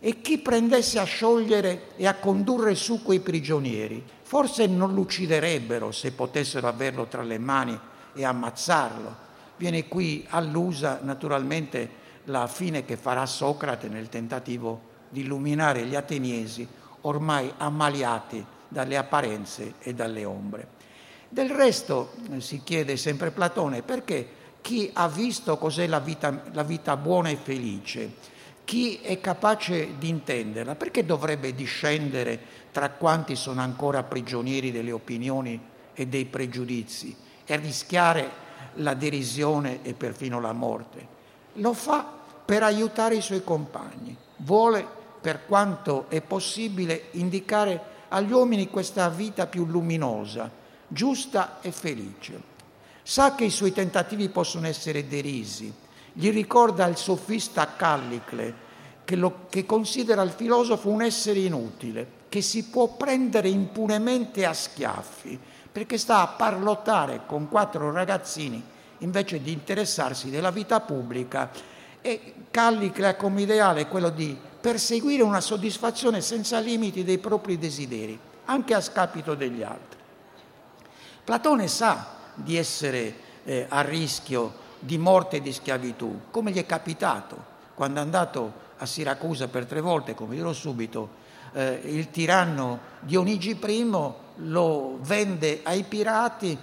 e 0.02 0.22
chi 0.22 0.38
prendesse 0.38 0.98
a 0.98 1.04
sciogliere 1.04 1.96
e 1.98 2.08
a 2.08 2.16
condurre 2.16 2.74
su 2.76 3.04
quei 3.04 3.20
prigionieri, 3.20 4.02
forse 4.22 4.66
non 4.66 4.94
lo 4.94 5.02
ucciderebbero 5.02 5.92
se 5.92 6.14
potessero 6.14 6.68
averlo 6.68 7.06
tra 7.08 7.22
le 7.22 7.38
mani 7.38 7.78
e 8.14 8.24
ammazzarlo. 8.24 9.28
Viene 9.58 9.90
qui 9.90 10.26
allusa 10.30 11.00
naturalmente 11.02 12.08
la 12.26 12.48
fine 12.48 12.86
che 12.86 12.96
farà 12.96 13.26
Socrate 13.26 13.90
nel 13.90 14.08
tentativo 14.08 14.88
di 15.10 15.22
illuminare 15.22 15.86
gli 15.86 15.96
ateniesi 15.96 16.68
ormai 17.01 17.51
ammaliati 17.58 18.46
dalle 18.68 18.98
apparenze 18.98 19.75
e 19.80 19.94
dalle 19.94 20.25
ombre. 20.25 20.68
Del 21.30 21.50
resto 21.50 22.13
eh, 22.32 22.42
si 22.42 22.62
chiede 22.63 22.98
sempre 22.98 23.32
Platone 23.32 23.82
perché 23.82 24.38
chi 24.62 24.89
ha 24.94 25.08
visto 25.08 25.58
cos'è 25.58 25.88
la 25.88 26.00
vita, 26.00 26.44
la 26.51 26.63
vita 26.63 26.98
buona 26.98 27.30
e 27.30 27.36
felice, 27.36 28.38
chi 28.66 29.00
è 29.01 29.20
capace 29.20 29.98
di 29.98 30.10
intenderla, 30.10 30.75
perché 30.75 31.06
dovrebbe 31.06 31.56
discendere 31.56 32.39
tra 32.72 32.89
quanti 32.92 33.36
sono 33.36 33.62
ancora 33.62 34.04
prigionieri 34.04 34.72
delle 34.72 34.92
opinioni 34.92 35.60
e 35.94 36.08
dei 36.08 36.25
pregiudizi 36.25 37.16
e 37.46 37.56
rischiare 37.56 38.48
la 38.75 38.94
derisione 38.94 39.80
e 39.82 39.94
perfino 39.94 40.39
la 40.39 40.54
morte? 40.54 41.08
Lo 41.54 41.74
fa 41.74 42.18
per 42.46 42.63
aiutare 42.63 43.16
i 43.16 43.22
suoi 43.22 43.44
compagni, 43.44 44.16
vuole 44.38 44.98
per 45.20 45.46
quanto 45.46 46.06
è 46.10 46.22
possibile 46.22 47.08
indicare 47.12 47.98
agli 48.10 48.32
uomini 48.32 48.70
questa 48.70 49.10
vita 49.10 49.48
più 49.48 49.66
luminosa, 49.66 50.50
giusta 50.88 51.60
e 51.62 51.72
felice. 51.72 52.42
Sa 53.04 53.36
che 53.36 53.46
i 53.46 53.50
suoi 53.50 53.72
tentativi 53.72 54.30
possono 54.30 54.68
essere 54.68 55.08
derisi, 55.08 55.74
gli 56.14 56.32
ricorda 56.32 56.86
il 56.88 56.98
sofista 56.98 57.76
Callicle, 57.76 58.68
che, 59.04 59.16
lo, 59.16 59.46
che 59.50 59.66
considera 59.66 60.22
il 60.22 60.32
filosofo 60.32 60.90
un 60.90 61.02
essere 61.02 61.40
inutile, 61.40 62.18
che 62.30 62.42
si 62.42 62.66
può 62.66 62.88
prendere 62.96 63.50
impunemente 63.50 64.46
a 64.46 64.54
schiaffi, 64.54 65.40
perché 65.72 65.98
sta 65.98 66.22
a 66.22 66.28
parlottare 66.28 67.22
con 67.26 67.48
quattro 67.48 67.92
ragazzini 67.92 68.62
invece 69.00 69.42
di 69.42 69.52
interessarsi 69.52 70.30
della 70.30 70.52
vita 70.52 70.80
pubblica 70.82 71.50
e 72.02 72.34
Callicle 72.52 73.08
ha 73.08 73.16
come 73.16 73.42
ideale 73.42 73.88
quello 73.88 74.10
di 74.10 74.38
perseguire 74.60 75.24
una 75.24 75.42
soddisfazione 75.42 76.22
senza 76.22 76.60
limiti 76.60 77.04
dei 77.04 77.18
propri 77.18 77.58
desideri, 77.58 78.18
anche 78.46 78.74
a 78.74 78.82
scapito 78.82 79.36
degli 79.36 79.63
altri. 79.63 80.00
Platone 81.24 81.68
sa 81.68 82.16
di 82.34 82.58
essere 82.58 83.16
eh, 83.44 83.66
a 83.70 83.82
rischio 83.82 84.68
di 84.80 84.98
morte 84.98 85.38
e 85.38 85.42
di 85.42 85.54
schiavitù, 85.54 86.22
come 86.32 86.51
gli 86.51 86.58
è 86.58 86.66
capitato 86.66 87.58
quando 87.75 88.00
è 88.00 88.04
andato 88.04 88.54
a 88.78 88.86
Siracusa 88.86 89.48
per 89.48 89.66
tre 89.66 89.82
volte, 89.82 90.16
come 90.16 90.36
dirò 90.36 90.51
subito, 90.51 91.10
eh, 91.54 91.82
il 91.86 92.10
tiranno 92.12 92.80
Dionigi 93.00 93.58
I 93.62 93.89
lo 94.36 94.98
vende 95.01 95.62
ai 95.63 95.84
pirati, 95.84 96.58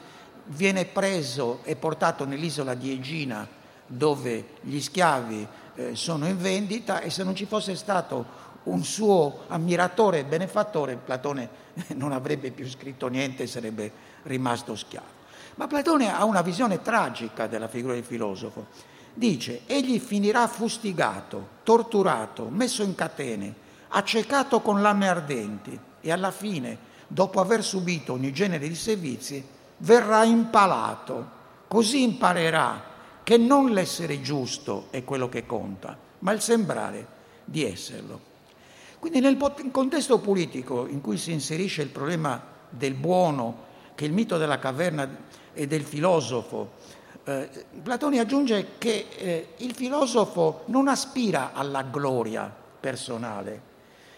viene 0.44 0.84
preso 0.84 1.60
e 1.64 1.76
portato 1.76 2.24
nell'isola 2.24 2.74
di 2.74 2.92
Egina 2.92 3.46
dove 3.86 4.46
gli 4.62 4.80
schiavi 4.80 5.46
eh, 5.76 5.94
sono 5.94 6.26
in 6.26 6.38
vendita 6.38 7.00
e 7.00 7.10
se 7.10 7.22
non 7.22 7.34
ci 7.34 7.46
fosse 7.46 7.76
stato 7.76 8.44
un 8.64 8.82
suo 8.82 9.44
ammiratore 9.48 10.20
e 10.20 10.24
benefattore, 10.24 10.96
Platone 10.96 11.48
non 11.94 12.12
avrebbe 12.12 12.50
più 12.50 12.68
scritto 12.68 13.08
niente 13.08 13.44
e 13.44 13.46
sarebbe 13.46 13.92
rimasto 14.24 14.74
schiavo. 14.74 15.14
Ma 15.56 15.66
Platone 15.66 16.12
ha 16.12 16.24
una 16.24 16.42
visione 16.42 16.82
tragica 16.82 17.46
della 17.46 17.68
figura 17.68 17.94
del 17.94 18.04
filosofo. 18.04 18.66
Dice, 19.14 19.62
egli 19.66 19.98
finirà 19.98 20.46
fustigato, 20.48 21.48
torturato, 21.62 22.48
messo 22.50 22.82
in 22.82 22.94
catene, 22.94 23.54
accecato 23.88 24.60
con 24.60 24.82
lame 24.82 25.08
ardenti 25.08 25.78
e 26.00 26.12
alla 26.12 26.30
fine, 26.30 26.76
dopo 27.06 27.40
aver 27.40 27.64
subito 27.64 28.12
ogni 28.12 28.32
genere 28.32 28.68
di 28.68 28.74
servizi, 28.74 29.42
verrà 29.78 30.24
impalato. 30.24 31.34
Così 31.68 32.02
imparerà 32.02 32.94
che 33.26 33.38
non 33.38 33.72
l'essere 33.72 34.20
giusto 34.20 34.86
è 34.90 35.02
quello 35.02 35.28
che 35.28 35.46
conta, 35.46 35.98
ma 36.20 36.30
il 36.30 36.40
sembrare 36.40 37.04
di 37.44 37.64
esserlo. 37.64 38.20
Quindi 39.00 39.18
nel 39.18 39.36
contesto 39.72 40.20
politico 40.20 40.86
in 40.86 41.00
cui 41.00 41.16
si 41.16 41.32
inserisce 41.32 41.82
il 41.82 41.88
problema 41.88 42.40
del 42.70 42.94
buono, 42.94 43.64
che 43.96 44.04
è 44.04 44.06
il 44.06 44.14
mito 44.14 44.38
della 44.38 44.60
caverna 44.60 45.24
e 45.52 45.66
del 45.66 45.82
filosofo, 45.82 46.74
eh, 47.24 47.48
Platone 47.82 48.20
aggiunge 48.20 48.74
che 48.78 49.06
eh, 49.16 49.48
il 49.56 49.74
filosofo 49.74 50.62
non 50.66 50.86
aspira 50.86 51.52
alla 51.52 51.82
gloria 51.82 52.48
personale, 52.78 53.60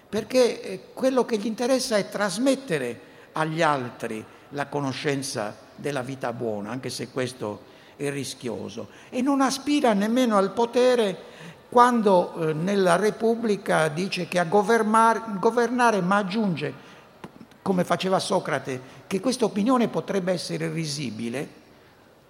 perché 0.06 0.60
eh, 0.60 0.80
quello 0.92 1.24
che 1.24 1.38
gli 1.38 1.46
interessa 1.46 1.96
è 1.96 2.10
trasmettere 2.10 3.00
agli 3.32 3.62
altri 3.62 4.22
la 4.50 4.66
conoscenza 4.66 5.56
della 5.74 6.02
vita 6.02 6.34
buona, 6.34 6.68
anche 6.68 6.90
se 6.90 7.08
questo 7.08 7.76
è 7.99 8.11
rischioso, 8.11 8.88
e 9.11 9.21
non 9.21 9.43
aspira 9.43 9.93
nemmeno 9.93 10.38
al 10.38 10.52
potere 10.52 11.17
quando 11.69 12.35
eh, 12.35 12.52
nella 12.55 12.97
Repubblica 12.97 13.88
dice 13.88 14.26
che 14.26 14.38
a 14.38 14.45
governare, 14.45 15.21
governare, 15.38 16.00
ma 16.00 16.17
aggiunge, 16.17 16.87
come 17.61 17.85
faceva 17.85 18.19
Socrate, 18.19 18.81
che 19.07 19.21
questa 19.21 19.45
opinione 19.45 19.88
potrebbe 19.88 20.33
essere 20.33 20.71
risibile, 20.71 21.57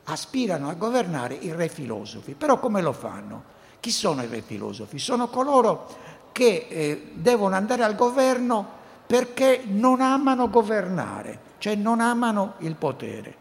aspirano 0.05 0.69
a 0.69 0.75
governare 0.75 1.35
i 1.35 1.53
re 1.53 1.69
filosofi. 1.69 2.33
Però 2.33 2.59
come 2.59 2.81
lo 2.81 2.93
fanno? 2.93 3.57
Chi 3.79 3.93
sono 3.93 4.23
i 4.23 4.27
re 4.27 4.41
filosofi? 4.41 4.99
Sono 4.99 5.29
coloro 5.29 5.87
che 6.33 6.67
eh, 6.69 7.11
devono 7.13 7.55
andare 7.55 7.85
al 7.85 7.95
governo 7.95 8.67
perché 9.07 9.63
non 9.67 10.01
amano 10.01 10.51
governare, 10.51 11.41
cioè 11.59 11.75
non 11.77 12.01
amano 12.01 12.55
il 12.59 12.75
potere. 12.75 13.35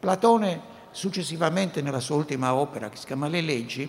Platone 0.00 0.76
successivamente 0.90 1.82
nella 1.82 2.00
sua 2.00 2.16
ultima 2.16 2.54
opera 2.54 2.88
che 2.88 2.96
si 2.96 3.06
chiama 3.06 3.28
Le 3.28 3.40
leggi 3.40 3.88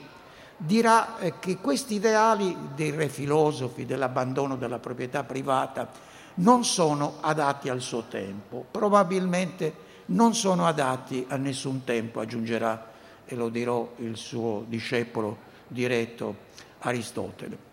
dirà 0.58 1.18
eh, 1.20 1.40
che 1.40 1.58
questi 1.58 1.96
ideali 1.96 2.56
dei 2.76 2.92
re 2.92 3.08
filosofi, 3.08 3.86
dell'abbandono 3.86 4.58
della 4.58 4.80
proprietà 4.80 5.24
privata, 5.24 5.90
non 6.36 6.66
sono 6.66 7.16
adatti 7.22 7.70
al 7.70 7.82
suo 7.82 8.04
tempo, 8.04 8.66
probabilmente 8.70 9.88
non 10.08 10.34
sono 10.34 10.66
adatti 10.66 11.26
a 11.30 11.38
nessun 11.38 11.84
tempo, 11.84 12.20
aggiungerà, 12.20 12.88
e 13.26 13.36
lo 13.36 13.50
dirò, 13.50 13.94
il 13.98 14.18
suo 14.18 14.66
discepolo 14.68 15.38
diretto 15.68 16.48
Aristotele. 16.80 17.68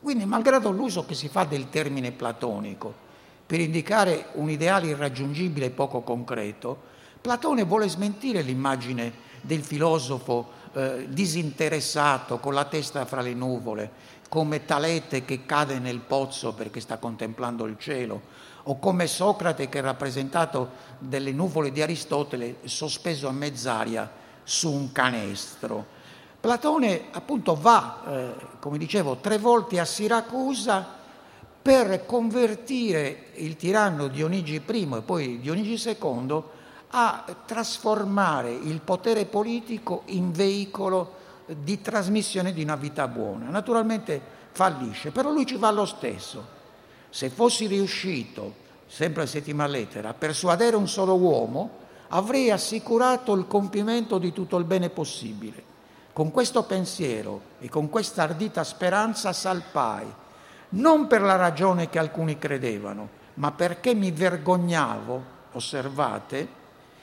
Quindi, 0.00 0.24
malgrado 0.24 0.70
l'uso 0.70 1.04
che 1.04 1.14
si 1.14 1.28
fa 1.28 1.44
del 1.44 1.68
termine 1.68 2.12
platonico 2.12 2.92
per 3.46 3.60
indicare 3.60 4.26
un 4.34 4.48
ideale 4.48 4.88
irraggiungibile 4.88 5.66
e 5.66 5.70
poco 5.70 6.00
concreto, 6.00 6.90
Platone 7.22 7.62
vuole 7.62 7.88
smentire 7.88 8.42
l'immagine 8.42 9.12
del 9.42 9.62
filosofo 9.62 10.50
eh, 10.72 11.06
disinteressato, 11.08 12.40
con 12.40 12.52
la 12.52 12.64
testa 12.64 13.04
fra 13.04 13.20
le 13.20 13.32
nuvole, 13.32 13.90
come 14.28 14.64
Talete 14.64 15.24
che 15.24 15.46
cade 15.46 15.78
nel 15.78 16.00
pozzo 16.00 16.52
perché 16.52 16.80
sta 16.80 16.98
contemplando 16.98 17.64
il 17.66 17.76
cielo, 17.78 18.22
o 18.64 18.80
come 18.80 19.06
Socrate 19.06 19.68
che 19.68 19.78
è 19.78 19.82
rappresentato 19.82 20.70
delle 20.98 21.30
nuvole 21.30 21.70
di 21.70 21.80
Aristotele 21.80 22.56
sospeso 22.64 23.28
a 23.28 23.32
mezz'aria 23.32 24.10
su 24.42 24.72
un 24.72 24.90
canestro. 24.90 25.86
Platone 26.40 27.04
appunto 27.12 27.54
va, 27.54 28.02
eh, 28.04 28.34
come 28.58 28.78
dicevo, 28.78 29.18
tre 29.18 29.38
volte 29.38 29.78
a 29.78 29.84
Siracusa 29.84 30.84
per 31.62 32.04
convertire 32.04 33.26
il 33.34 33.54
tiranno 33.54 34.08
Dionigi 34.08 34.60
I 34.66 34.88
e 34.92 35.02
poi 35.02 35.38
Dionigi 35.38 35.80
II 35.88 36.42
a 36.94 37.24
trasformare 37.46 38.52
il 38.52 38.80
potere 38.80 39.24
politico 39.24 40.02
in 40.06 40.30
veicolo 40.30 41.20
di 41.46 41.80
trasmissione 41.80 42.52
di 42.52 42.62
una 42.62 42.76
vita 42.76 43.08
buona. 43.08 43.48
Naturalmente 43.48 44.20
fallisce, 44.52 45.10
però 45.10 45.30
lui 45.30 45.46
ci 45.46 45.56
va 45.56 45.70
lo 45.70 45.86
stesso. 45.86 46.60
Se 47.08 47.30
fossi 47.30 47.66
riuscito, 47.66 48.54
sempre 48.86 49.22
a 49.22 49.26
settima 49.26 49.66
lettera, 49.66 50.10
a 50.10 50.14
persuadere 50.14 50.76
un 50.76 50.86
solo 50.86 51.16
uomo, 51.16 51.80
avrei 52.08 52.50
assicurato 52.50 53.32
il 53.32 53.46
compimento 53.46 54.18
di 54.18 54.32
tutto 54.32 54.58
il 54.58 54.64
bene 54.64 54.90
possibile. 54.90 55.70
Con 56.12 56.30
questo 56.30 56.64
pensiero 56.64 57.40
e 57.58 57.70
con 57.70 57.88
questa 57.88 58.24
ardita 58.24 58.64
speranza 58.64 59.32
salpai, 59.32 60.06
non 60.70 61.06
per 61.06 61.22
la 61.22 61.36
ragione 61.36 61.88
che 61.88 61.98
alcuni 61.98 62.36
credevano, 62.36 63.08
ma 63.34 63.50
perché 63.50 63.94
mi 63.94 64.10
vergognavo, 64.10 65.22
osservate, 65.52 66.60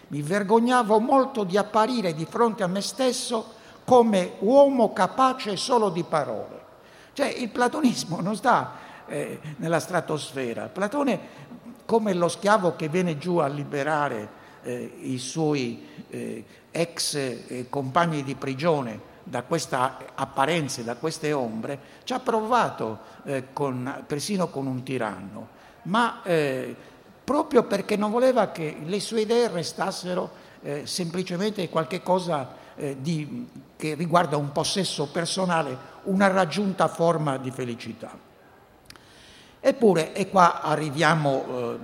mi 0.10 0.22
vergognavo 0.22 1.00
molto 1.00 1.44
di 1.44 1.58
apparire 1.58 2.14
di 2.14 2.26
fronte 2.26 2.64
a 2.64 2.68
me 2.68 2.82
stesso 2.82 3.58
come 3.84 4.34
uomo 4.40 4.94
capace 4.94 5.56
solo 5.56 5.90
di 5.90 6.04
parole. 6.04 6.58
Cioè 7.14 7.28
il 7.28 7.50
platonismo 7.50 8.22
non 8.22 8.36
sta 8.36 8.74
eh, 9.08 9.40
nella 9.58 9.80
stratosfera. 9.80 10.68
Platone, 10.68 11.20
come 11.86 12.14
lo 12.14 12.28
schiavo 12.28 12.76
che 12.76 12.88
viene 12.88 13.18
giù 13.18 13.38
a 13.38 13.48
liberare 13.48 14.30
eh, 14.64 14.98
i 15.02 15.18
suoi 15.18 16.06
eh, 16.10 16.46
ex 16.72 17.16
eh, 17.16 17.66
compagni 17.70 18.24
di 18.24 18.36
prigione 18.36 19.08
da 19.24 19.44
queste 19.44 19.78
apparenze, 20.16 20.84
da 20.84 20.96
queste 20.96 21.34
ombre, 21.34 21.80
ci 22.04 22.14
ha 22.14 22.20
provato 22.20 23.00
eh, 23.26 23.46
con, 23.54 24.04
persino 24.08 24.50
con 24.50 24.66
un 24.66 24.84
tiranno. 24.84 25.58
Ma 25.84 26.22
eh, 26.24 26.76
proprio 27.30 27.62
perché 27.62 27.96
non 27.96 28.10
voleva 28.10 28.50
che 28.50 28.78
le 28.84 29.00
sue 29.00 29.22
idee 29.22 29.50
restassero 29.50 30.32
eh, 30.64 30.88
semplicemente 30.88 31.70
qualcosa 31.70 32.56
eh, 32.76 32.98
di, 33.00 33.48
che 33.78 33.94
riguarda 33.94 34.36
un 34.36 34.52
possesso 34.52 35.10
personale, 35.12 35.78
una 36.06 36.26
raggiunta 36.26 36.88
forma 36.88 37.38
di 37.38 37.52
felicità. 37.52 38.18
Eppure, 39.60 40.16
e 40.16 40.28
qua 40.28 40.64
arriviamo 40.64 41.46
eh, 41.46 41.78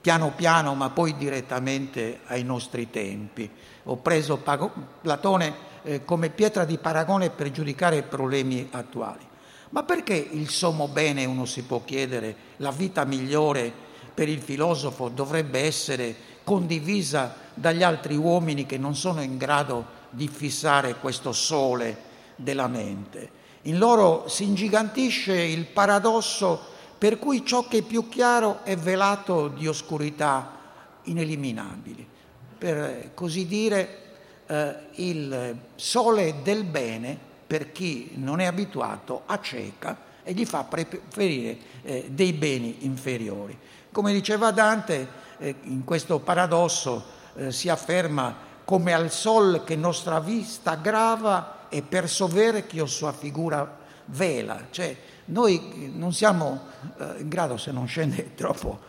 piano 0.00 0.32
piano, 0.34 0.74
ma 0.74 0.88
poi 0.88 1.14
direttamente 1.18 2.20
ai 2.24 2.42
nostri 2.42 2.88
tempi. 2.88 3.50
Ho 3.82 3.96
preso 3.96 4.38
Platone 4.38 5.54
eh, 5.82 6.02
come 6.06 6.30
pietra 6.30 6.64
di 6.64 6.78
paragone 6.78 7.28
per 7.28 7.50
giudicare 7.50 7.98
i 7.98 8.04
problemi 8.04 8.66
attuali. 8.70 9.28
Ma 9.68 9.82
perché 9.82 10.14
il 10.14 10.48
sommo 10.48 10.88
bene, 10.88 11.26
uno 11.26 11.44
si 11.44 11.62
può 11.64 11.84
chiedere, 11.84 12.34
la 12.56 12.70
vita 12.70 13.04
migliore 13.04 13.84
per 14.16 14.30
il 14.30 14.40
filosofo 14.40 15.10
dovrebbe 15.10 15.60
essere 15.60 16.16
condivisa 16.42 17.34
dagli 17.52 17.82
altri 17.82 18.16
uomini 18.16 18.64
che 18.64 18.78
non 18.78 18.96
sono 18.96 19.20
in 19.20 19.36
grado 19.36 19.84
di 20.08 20.26
fissare 20.26 20.94
questo 20.94 21.32
sole 21.32 21.98
della 22.34 22.66
mente. 22.66 23.28
In 23.62 23.76
loro 23.76 24.26
si 24.26 24.44
ingigantisce 24.44 25.34
il 25.34 25.66
paradosso 25.66 26.74
per 26.96 27.18
cui 27.18 27.44
ciò 27.44 27.68
che 27.68 27.78
è 27.78 27.82
più 27.82 28.08
chiaro 28.08 28.64
è 28.64 28.74
velato 28.74 29.48
di 29.48 29.68
oscurità 29.68 30.60
ineliminabili. 31.02 32.08
Per 32.56 33.10
così 33.12 33.46
dire, 33.46 33.98
eh, 34.46 34.74
il 34.94 35.58
sole 35.74 36.36
del 36.42 36.64
bene, 36.64 37.18
per 37.46 37.70
chi 37.70 38.12
non 38.14 38.40
è 38.40 38.46
abituato, 38.46 39.24
acceca 39.26 40.05
e 40.26 40.32
gli 40.32 40.44
fa 40.44 40.64
preferire 40.64 41.56
eh, 41.82 42.08
dei 42.10 42.32
beni 42.32 42.78
inferiori. 42.80 43.56
Come 43.92 44.12
diceva 44.12 44.50
Dante, 44.50 45.08
eh, 45.38 45.54
in 45.62 45.84
questo 45.84 46.18
paradosso 46.18 47.04
eh, 47.36 47.52
si 47.52 47.68
afferma 47.68 48.34
come 48.64 48.92
al 48.92 49.12
sol 49.12 49.62
che 49.64 49.76
nostra 49.76 50.18
vista 50.18 50.74
grava 50.74 51.68
e 51.68 51.82
per 51.82 52.08
sovere 52.08 52.66
che 52.66 52.84
sua 52.88 53.12
figura 53.12 53.78
vela. 54.06 54.66
Cioè, 54.70 54.96
noi 55.26 55.92
non 55.94 56.12
siamo 56.12 56.62
eh, 56.98 57.20
in 57.20 57.28
grado, 57.28 57.56
se 57.56 57.70
non 57.70 57.86
scende 57.86 58.34
troppo, 58.36 58.80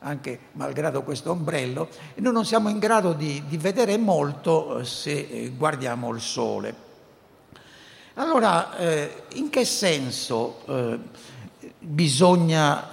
anche 0.00 0.38
malgrado 0.52 1.04
questo 1.04 1.30
ombrello, 1.30 1.88
noi 2.16 2.32
non 2.32 2.44
siamo 2.44 2.68
in 2.68 2.80
grado 2.80 3.12
di, 3.12 3.44
di 3.46 3.56
vedere 3.56 3.96
molto 3.98 4.80
eh, 4.80 4.84
se 4.84 5.12
eh, 5.12 5.52
guardiamo 5.56 6.10
il 6.12 6.20
sole. 6.20 6.90
Allora, 8.14 8.76
eh, 8.76 9.22
in 9.34 9.48
che 9.48 9.64
senso 9.64 10.60
eh, 10.66 10.98
bisogna 11.78 12.90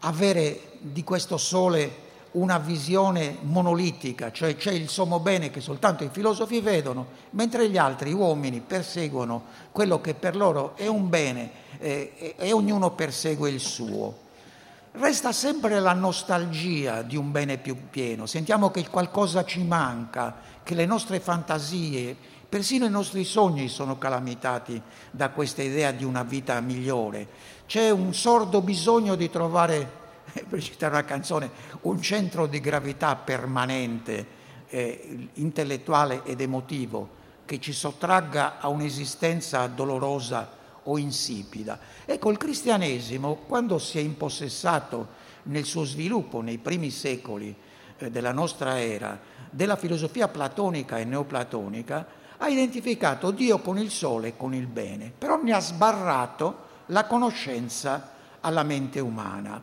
avere 0.00 0.60
di 0.80 1.02
questo 1.02 1.38
sole 1.38 2.04
una 2.32 2.58
visione 2.58 3.38
monolitica, 3.40 4.30
cioè 4.30 4.54
c'è 4.56 4.72
il 4.72 4.90
sommo 4.90 5.20
bene 5.20 5.50
che 5.50 5.62
soltanto 5.62 6.04
i 6.04 6.10
filosofi 6.12 6.60
vedono, 6.60 7.06
mentre 7.30 7.70
gli 7.70 7.78
altri 7.78 8.12
uomini 8.12 8.60
perseguono 8.60 9.44
quello 9.72 10.02
che 10.02 10.12
per 10.12 10.36
loro 10.36 10.76
è 10.76 10.86
un 10.86 11.08
bene 11.08 11.50
eh, 11.78 12.34
e 12.36 12.52
ognuno 12.52 12.90
persegue 12.90 13.48
il 13.48 13.60
suo. 13.60 14.24
Resta 14.92 15.32
sempre 15.32 15.80
la 15.80 15.94
nostalgia 15.94 17.00
di 17.00 17.16
un 17.16 17.30
bene 17.30 17.56
più 17.56 17.88
pieno, 17.88 18.26
sentiamo 18.26 18.70
che 18.70 18.86
qualcosa 18.88 19.44
ci 19.44 19.62
manca, 19.62 20.36
che 20.62 20.74
le 20.74 20.86
nostre 20.86 21.20
fantasie, 21.20 22.16
persino 22.48 22.86
i 22.86 22.90
nostri 22.90 23.24
sogni 23.24 23.68
sono 23.68 23.98
calamitati 23.98 24.80
da 25.10 25.30
questa 25.30 25.62
idea 25.62 25.90
di 25.90 26.04
una 26.04 26.22
vita 26.22 26.60
migliore. 26.60 27.26
C'è 27.66 27.90
un 27.90 28.14
sordo 28.14 28.60
bisogno 28.60 29.14
di 29.14 29.28
trovare, 29.30 29.88
per 30.48 30.62
citare 30.62 30.94
una 30.94 31.04
canzone, 31.04 31.50
un 31.82 32.00
centro 32.00 32.46
di 32.46 32.60
gravità 32.60 33.16
permanente, 33.16 34.26
eh, 34.68 35.28
intellettuale 35.34 36.22
ed 36.24 36.40
emotivo 36.40 37.24
che 37.44 37.60
ci 37.60 37.72
sottragga 37.72 38.58
a 38.58 38.68
un'esistenza 38.68 39.66
dolorosa 39.68 40.50
o 40.84 40.98
insipida. 40.98 41.78
Ecco, 42.04 42.30
il 42.30 42.36
cristianesimo, 42.36 43.36
quando 43.46 43.78
si 43.78 43.98
è 43.98 44.00
impossessato 44.00 45.24
nel 45.44 45.64
suo 45.64 45.84
sviluppo 45.84 46.40
nei 46.40 46.58
primi 46.58 46.90
secoli 46.90 47.54
eh, 47.98 48.10
della 48.10 48.32
nostra 48.32 48.80
era 48.80 49.34
della 49.48 49.76
filosofia 49.76 50.28
platonica 50.28 50.98
e 50.98 51.04
neoplatonica, 51.04 52.06
ha 52.38 52.48
identificato 52.48 53.30
Dio 53.30 53.58
con 53.58 53.78
il 53.78 53.90
sole 53.90 54.28
e 54.28 54.36
con 54.36 54.54
il 54.54 54.66
bene, 54.66 55.12
però 55.16 55.40
ne 55.42 55.52
ha 55.52 55.60
sbarrato 55.60 56.64
la 56.86 57.06
conoscenza 57.06 58.12
alla 58.40 58.62
mente 58.62 59.00
umana. 59.00 59.62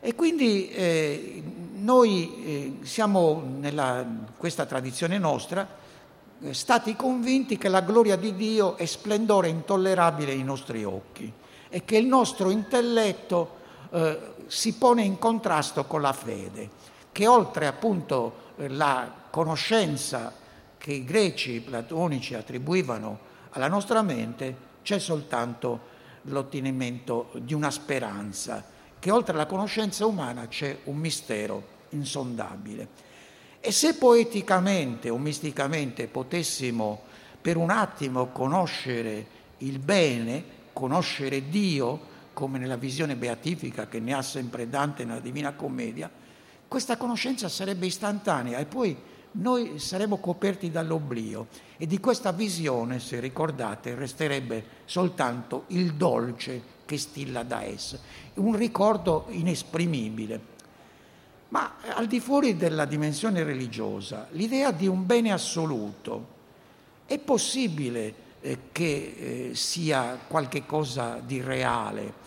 E 0.00 0.14
quindi 0.14 0.70
eh, 0.70 1.42
noi 1.74 2.44
eh, 2.44 2.86
siamo, 2.86 3.42
nella 3.58 4.06
questa 4.36 4.64
tradizione 4.64 5.18
nostra, 5.18 5.66
eh, 6.40 6.54
stati 6.54 6.94
convinti 6.94 7.58
che 7.58 7.68
la 7.68 7.80
gloria 7.80 8.14
di 8.16 8.36
Dio 8.36 8.76
è 8.76 8.86
splendore 8.86 9.48
intollerabile 9.48 10.30
ai 10.30 10.44
nostri 10.44 10.84
occhi 10.84 11.32
e 11.68 11.84
che 11.84 11.96
il 11.96 12.06
nostro 12.06 12.50
intelletto 12.50 13.56
eh, 13.90 14.18
si 14.46 14.74
pone 14.74 15.02
in 15.02 15.18
contrasto 15.18 15.84
con 15.84 16.00
la 16.00 16.12
fede, 16.12 16.70
che 17.10 17.26
oltre 17.26 17.66
appunto 17.66 18.54
eh, 18.56 18.68
la 18.68 19.12
conoscenza 19.30 20.37
che 20.88 20.94
i 20.94 21.04
greci 21.04 21.60
platonici 21.60 22.32
attribuivano 22.32 23.18
alla 23.50 23.68
nostra 23.68 24.00
mente, 24.00 24.56
c'è 24.82 24.98
soltanto 24.98 25.80
l'ottenimento 26.22 27.28
di 27.42 27.52
una 27.52 27.70
speranza, 27.70 28.64
che 28.98 29.10
oltre 29.10 29.34
alla 29.34 29.44
conoscenza 29.44 30.06
umana 30.06 30.48
c'è 30.48 30.78
un 30.84 30.96
mistero 30.96 31.62
insondabile. 31.90 32.88
E 33.60 33.70
se 33.70 33.96
poeticamente 33.96 35.10
o 35.10 35.18
misticamente 35.18 36.06
potessimo 36.06 37.02
per 37.38 37.58
un 37.58 37.68
attimo 37.68 38.28
conoscere 38.28 39.26
il 39.58 39.80
bene, 39.80 40.42
conoscere 40.72 41.50
Dio, 41.50 42.00
come 42.32 42.58
nella 42.58 42.76
visione 42.76 43.14
beatifica 43.14 43.88
che 43.88 44.00
ne 44.00 44.14
ha 44.14 44.22
sempre 44.22 44.70
Dante 44.70 45.04
nella 45.04 45.20
Divina 45.20 45.52
Commedia, 45.52 46.10
questa 46.66 46.96
conoscenza 46.96 47.50
sarebbe 47.50 47.84
istantanea 47.84 48.58
e 48.58 48.64
poi 48.64 48.96
noi 49.32 49.78
saremmo 49.78 50.18
coperti 50.18 50.70
dall'oblio 50.70 51.48
e 51.76 51.86
di 51.86 52.00
questa 52.00 52.32
visione, 52.32 53.00
se 53.00 53.20
ricordate, 53.20 53.94
resterebbe 53.94 54.64
soltanto 54.84 55.64
il 55.68 55.94
dolce 55.94 56.76
che 56.84 56.98
stilla 56.98 57.42
da 57.42 57.62
essa, 57.62 57.98
un 58.34 58.56
ricordo 58.56 59.26
inesprimibile. 59.28 60.56
Ma 61.48 61.76
al 61.94 62.06
di 62.06 62.20
fuori 62.20 62.56
della 62.56 62.84
dimensione 62.84 63.42
religiosa, 63.42 64.28
l'idea 64.32 64.70
di 64.70 64.86
un 64.86 65.06
bene 65.06 65.32
assoluto 65.32 66.36
è 67.06 67.18
possibile 67.18 68.14
eh, 68.40 68.58
che 68.70 69.50
eh, 69.50 69.54
sia 69.54 70.18
qualche 70.26 70.66
cosa 70.66 71.20
di 71.24 71.40
reale, 71.40 72.26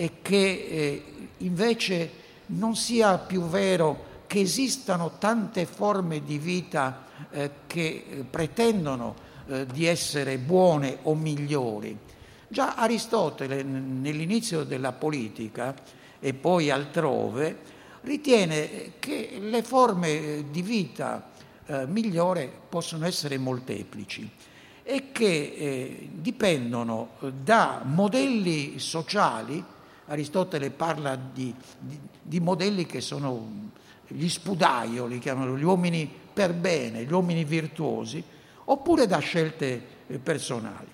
e 0.00 0.22
che 0.22 0.36
eh, 0.36 1.28
invece 1.38 2.10
non 2.46 2.74
sia 2.74 3.18
più 3.18 3.42
vero 3.42 4.08
che 4.30 4.42
esistano 4.42 5.16
tante 5.18 5.66
forme 5.66 6.22
di 6.22 6.38
vita 6.38 7.04
eh, 7.30 7.50
che 7.66 8.04
eh, 8.08 8.22
pretendono 8.22 9.16
eh, 9.48 9.66
di 9.66 9.86
essere 9.86 10.38
buone 10.38 10.98
o 11.02 11.16
migliori. 11.16 11.98
Già 12.46 12.76
Aristotele 12.76 13.64
nell'inizio 13.64 14.62
della 14.62 14.92
politica 14.92 15.74
e 16.20 16.32
poi 16.32 16.70
altrove 16.70 17.58
ritiene 18.02 18.92
che 19.00 19.36
le 19.40 19.64
forme 19.64 20.08
eh, 20.10 20.44
di 20.48 20.62
vita 20.62 21.30
eh, 21.66 21.88
migliore 21.88 22.48
possono 22.68 23.06
essere 23.06 23.36
molteplici 23.36 24.30
e 24.84 25.10
che 25.10 25.26
eh, 25.26 26.08
dipendono 26.12 27.14
da 27.42 27.82
modelli 27.84 28.78
sociali 28.78 29.64
Aristotele 30.06 30.70
parla 30.70 31.16
di, 31.16 31.52
di, 31.80 31.98
di 32.22 32.38
modelli 32.38 32.86
che 32.86 33.00
sono 33.00 33.68
gli 34.12 34.28
spudaio, 34.28 35.06
li 35.06 35.18
chiamano 35.18 35.56
gli 35.56 35.64
uomini 35.64 36.10
per 36.32 36.54
bene, 36.54 37.04
gli 37.04 37.12
uomini 37.12 37.44
virtuosi, 37.44 38.22
oppure 38.64 39.06
da 39.06 39.18
scelte 39.18 39.82
eh, 40.06 40.18
personali. 40.18 40.88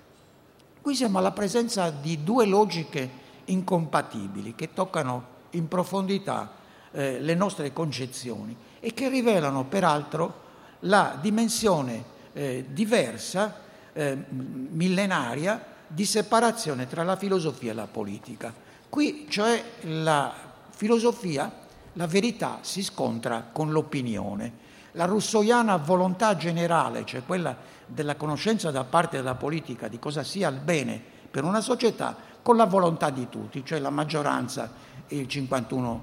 Qui 0.81 0.95
siamo 0.95 1.17
alla 1.17 1.31
presenza 1.31 1.89
di 1.89 2.23
due 2.23 2.45
logiche 2.45 3.25
incompatibili 3.45 4.55
che 4.55 4.73
toccano 4.73 5.35
in 5.51 5.67
profondità 5.67 6.51
eh, 6.91 7.19
le 7.19 7.35
nostre 7.35 7.73
concezioni 7.73 8.55
e 8.79 8.93
che 8.93 9.09
rivelano 9.09 9.65
peraltro 9.65 10.45
la 10.81 11.17
dimensione 11.19 12.03
eh, 12.33 12.65
diversa, 12.69 13.61
eh, 13.93 14.17
millenaria, 14.29 15.75
di 15.87 16.05
separazione 16.05 16.87
tra 16.87 17.03
la 17.03 17.15
filosofia 17.15 17.71
e 17.71 17.73
la 17.73 17.87
politica. 17.87 18.53
Qui, 18.89 19.25
cioè, 19.29 19.63
la 19.81 20.33
filosofia, 20.69 21.51
la 21.97 22.05
verità 22.05 22.59
si 22.61 22.83
scontra 22.83 23.49
con 23.51 23.71
l'opinione. 23.71 24.65
La 24.93 25.05
russoiana 25.05 25.77
volontà 25.77 26.35
generale, 26.35 27.05
cioè 27.05 27.23
quella 27.25 27.55
della 27.85 28.15
conoscenza 28.15 28.71
da 28.71 28.83
parte 28.83 29.17
della 29.17 29.35
politica 29.35 29.87
di 29.87 29.99
cosa 29.99 30.23
sia 30.23 30.47
il 30.49 30.59
bene 30.59 31.01
per 31.29 31.43
una 31.43 31.59
società, 31.59 32.15
con 32.41 32.55
la 32.55 32.65
volontà 32.65 33.09
di 33.09 33.27
tutti, 33.29 33.65
cioè 33.65 33.79
la 33.79 33.89
maggioranza 33.89 34.71
e 35.07 35.17
il 35.17 35.27
51%. 35.27 35.99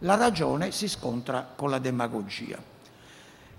La 0.00 0.16
ragione 0.16 0.72
si 0.72 0.88
scontra 0.88 1.52
con 1.54 1.70
la 1.70 1.78
demagogia. 1.78 2.58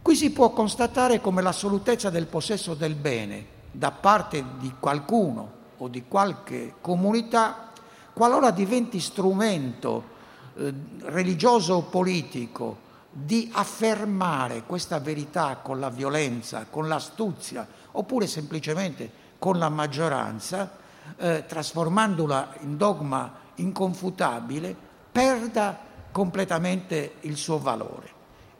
Qui 0.02 0.16
si 0.16 0.32
può 0.32 0.50
constatare 0.50 1.22
come 1.22 1.42
l'assolutezza 1.42 2.10
del 2.10 2.26
possesso 2.26 2.74
del 2.74 2.96
bene 2.96 3.62
da 3.72 3.92
parte 3.92 4.44
di 4.58 4.74
qualcuno 4.80 5.62
o 5.78 5.88
di 5.88 6.04
qualche 6.08 6.76
comunità 6.82 7.72
qualora 8.14 8.52
diventi 8.52 9.00
strumento 9.00 10.12
eh, 10.56 10.74
religioso 11.02 11.76
o 11.76 11.82
politico 11.84 12.92
di 13.10 13.50
affermare 13.54 14.64
questa 14.66 15.00
verità 15.00 15.58
con 15.58 15.80
la 15.80 15.90
violenza, 15.90 16.66
con 16.70 16.88
l'astuzia, 16.88 17.68
oppure 17.92 18.26
semplicemente 18.26 19.12
con 19.38 19.60
la 19.60 19.70
maggioranza, 19.70 20.72
eh, 21.18 21.46
trasformandola 21.46 22.56
in 22.62 22.78
dogma 22.78 23.32
inconfutabile, 23.56 24.76
perda 25.12 25.78
completamente 26.12 27.16
il 27.22 27.38
suo 27.38 27.60
valore. 27.60 28.10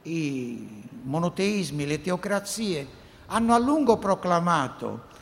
I 0.02 0.84
monoteismi, 1.02 1.86
le 1.86 2.00
teocrazie 2.00 2.86
hanno 3.26 3.54
a 3.54 3.58
lungo 3.58 3.96
proclamato 3.96 5.12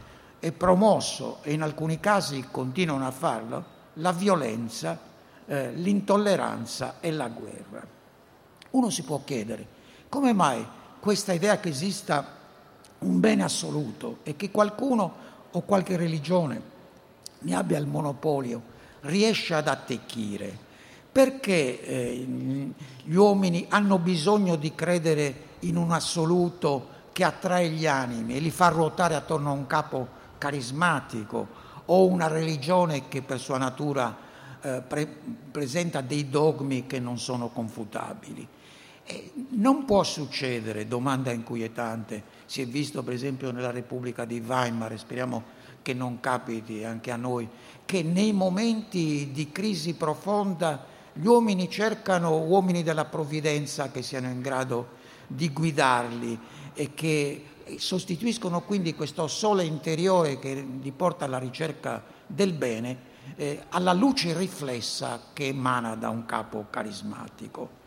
e 0.40 0.52
promosso, 0.52 1.38
e 1.42 1.52
in 1.52 1.62
alcuni 1.62 2.00
casi 2.00 2.46
continuano 2.50 3.06
a 3.06 3.12
farlo, 3.12 3.64
la 3.94 4.12
violenza, 4.12 4.98
eh, 5.52 5.70
l'intolleranza 5.74 6.94
e 7.00 7.10
la 7.10 7.28
guerra. 7.28 7.86
Uno 8.70 8.88
si 8.88 9.02
può 9.02 9.20
chiedere 9.22 9.66
come 10.08 10.32
mai 10.32 10.66
questa 10.98 11.34
idea 11.34 11.60
che 11.60 11.68
esista 11.68 12.40
un 13.00 13.20
bene 13.20 13.44
assoluto 13.44 14.20
e 14.22 14.34
che 14.34 14.50
qualcuno 14.50 15.12
o 15.50 15.60
qualche 15.60 15.98
religione 15.98 16.70
ne 17.40 17.54
abbia 17.54 17.76
il 17.76 17.86
monopolio 17.86 18.62
riesce 19.00 19.52
ad 19.52 19.68
attecchire. 19.68 20.70
Perché 21.12 21.82
eh, 21.82 22.26
gli 23.04 23.14
uomini 23.14 23.66
hanno 23.68 23.98
bisogno 23.98 24.56
di 24.56 24.74
credere 24.74 25.34
in 25.60 25.76
un 25.76 25.92
assoluto 25.92 26.88
che 27.12 27.24
attrae 27.24 27.68
gli 27.68 27.86
animi 27.86 28.36
e 28.36 28.38
li 28.38 28.50
fa 28.50 28.68
ruotare 28.68 29.16
attorno 29.16 29.50
a 29.50 29.52
un 29.52 29.66
capo 29.66 30.08
carismatico 30.38 31.46
o 31.84 32.06
una 32.06 32.28
religione 32.28 33.08
che 33.08 33.20
per 33.20 33.38
sua 33.38 33.58
natura 33.58 34.30
eh, 34.62 34.82
pre- 34.86 35.08
presenta 35.50 36.00
dei 36.00 36.28
dogmi 36.30 36.86
che 36.86 37.00
non 37.00 37.18
sono 37.18 37.48
confutabili. 37.48 38.46
E 39.04 39.32
non 39.50 39.84
può 39.84 40.04
succedere, 40.04 40.86
domanda 40.86 41.32
inquietante, 41.32 42.22
si 42.46 42.62
è 42.62 42.66
visto 42.66 43.02
per 43.02 43.14
esempio 43.14 43.50
nella 43.50 43.72
Repubblica 43.72 44.24
di 44.24 44.40
Weimar, 44.44 44.96
speriamo 44.96 45.60
che 45.82 45.92
non 45.94 46.20
capiti 46.20 46.84
anche 46.84 47.10
a 47.10 47.16
noi, 47.16 47.48
che 47.84 48.02
nei 48.04 48.32
momenti 48.32 49.30
di 49.32 49.50
crisi 49.50 49.94
profonda 49.94 50.86
gli 51.12 51.26
uomini 51.26 51.68
cercano 51.68 52.38
uomini 52.38 52.82
della 52.82 53.04
provvidenza 53.04 53.90
che 53.90 54.02
siano 54.02 54.28
in 54.28 54.40
grado 54.40 55.00
di 55.26 55.50
guidarli 55.50 56.38
e 56.74 56.94
che 56.94 57.44
sostituiscono 57.76 58.62
quindi 58.62 58.94
questo 58.94 59.26
sole 59.26 59.64
interiore 59.64 60.38
che 60.38 60.64
li 60.80 60.92
porta 60.92 61.24
alla 61.24 61.38
ricerca 61.38 62.02
del 62.26 62.52
bene 62.52 63.10
eh, 63.36 63.64
alla 63.70 63.92
luce 63.92 64.36
riflessa 64.36 65.20
che 65.32 65.48
emana 65.48 65.94
da 65.94 66.08
un 66.08 66.24
capo 66.26 66.66
carismatico. 66.70 67.80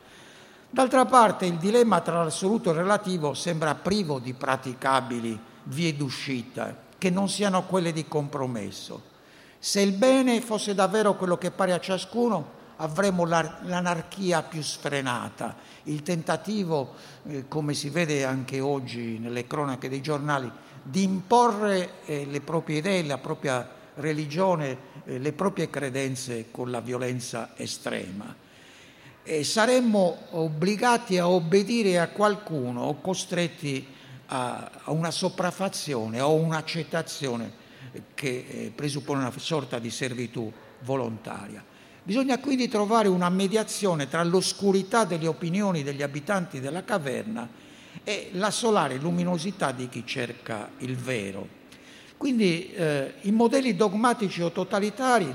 D'altra 0.69 1.05
parte 1.05 1.45
il 1.45 1.57
dilemma 1.57 2.01
tra 2.01 2.23
l'assoluto 2.23 2.69
e 2.69 2.73
il 2.73 2.79
relativo 2.79 3.33
sembra 3.33 3.75
privo 3.75 4.19
di 4.19 4.33
praticabili 4.33 5.39
vie 5.63 5.95
d'uscita 5.95 6.83
che 6.97 7.09
non 7.09 7.29
siano 7.29 7.63
quelle 7.63 7.93
di 7.93 8.07
compromesso. 8.07 9.13
Se 9.59 9.81
il 9.81 9.93
bene 9.93 10.41
fosse 10.41 10.75
davvero 10.75 11.15
quello 11.15 11.37
che 11.37 11.51
pare 11.51 11.71
a 11.71 11.79
ciascuno, 11.79 12.63
avremo 12.77 13.25
l'anarchia 13.25 14.41
più 14.43 14.61
sfrenata, 14.61 15.55
il 15.83 16.01
tentativo, 16.01 16.93
eh, 17.27 17.47
come 17.47 17.73
si 17.73 17.89
vede 17.89 18.25
anche 18.25 18.59
oggi 18.59 19.17
nelle 19.17 19.47
cronache 19.47 19.87
dei 19.87 20.01
giornali, 20.01 20.51
di 20.83 21.03
imporre 21.03 22.03
eh, 22.05 22.25
le 22.25 22.41
proprie 22.41 22.77
idee, 22.77 23.03
la 23.03 23.17
propria 23.17 23.67
religione, 23.95 24.77
eh, 25.05 25.19
le 25.19 25.33
proprie 25.33 25.69
credenze 25.69 26.47
con 26.51 26.71
la 26.71 26.81
violenza 26.81 27.53
estrema. 27.55 28.35
E 29.23 29.43
saremmo 29.43 30.17
obbligati 30.31 31.17
a 31.17 31.27
obbedire 31.27 31.99
a 31.99 32.09
qualcuno 32.09 32.83
o 32.83 33.01
costretti 33.01 33.85
a, 34.27 34.71
a 34.83 34.91
una 34.91 35.11
sopraffazione 35.11 36.21
o 36.21 36.33
un'accettazione 36.35 37.63
che 38.13 38.45
eh, 38.47 38.71
presuppone 38.75 39.19
una 39.19 39.33
sorta 39.37 39.79
di 39.79 39.89
servitù 39.89 40.51
volontaria. 40.81 41.63
Bisogna 42.03 42.37
quindi 42.37 42.67
trovare 42.67 43.07
una 43.07 43.29
mediazione 43.29 44.07
tra 44.07 44.23
l'oscurità 44.23 45.05
delle 45.05 45.27
opinioni 45.27 45.81
degli 45.81 46.03
abitanti 46.03 46.59
della 46.59 46.83
caverna 46.83 47.49
e 48.03 48.29
la 48.33 48.51
solare 48.51 48.97
luminosità 48.97 49.71
di 49.71 49.89
chi 49.89 50.05
cerca 50.05 50.69
il 50.79 50.95
vero. 50.95 51.63
Quindi 52.25 52.71
eh, 52.71 53.13
i 53.21 53.31
modelli 53.31 53.75
dogmatici 53.75 54.41
o 54.41 54.51
totalitari 54.51 55.31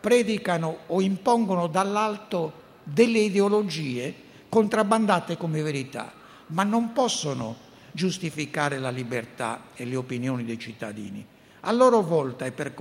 predicano 0.00 0.78
o 0.86 1.02
impongono 1.02 1.66
dall'alto 1.66 2.52
delle 2.84 3.18
ideologie 3.18 4.14
contrabbandate 4.48 5.36
come 5.36 5.60
verità, 5.60 6.10
ma 6.46 6.62
non 6.62 6.94
possono 6.94 7.54
giustificare 7.92 8.78
la 8.78 8.88
libertà 8.88 9.64
e 9.74 9.84
le 9.84 9.94
opinioni 9.94 10.46
dei 10.46 10.58
cittadini. 10.58 11.22
A 11.60 11.72
loro 11.72 12.00
volta 12.00 12.46
e 12.46 12.52
per 12.52 12.72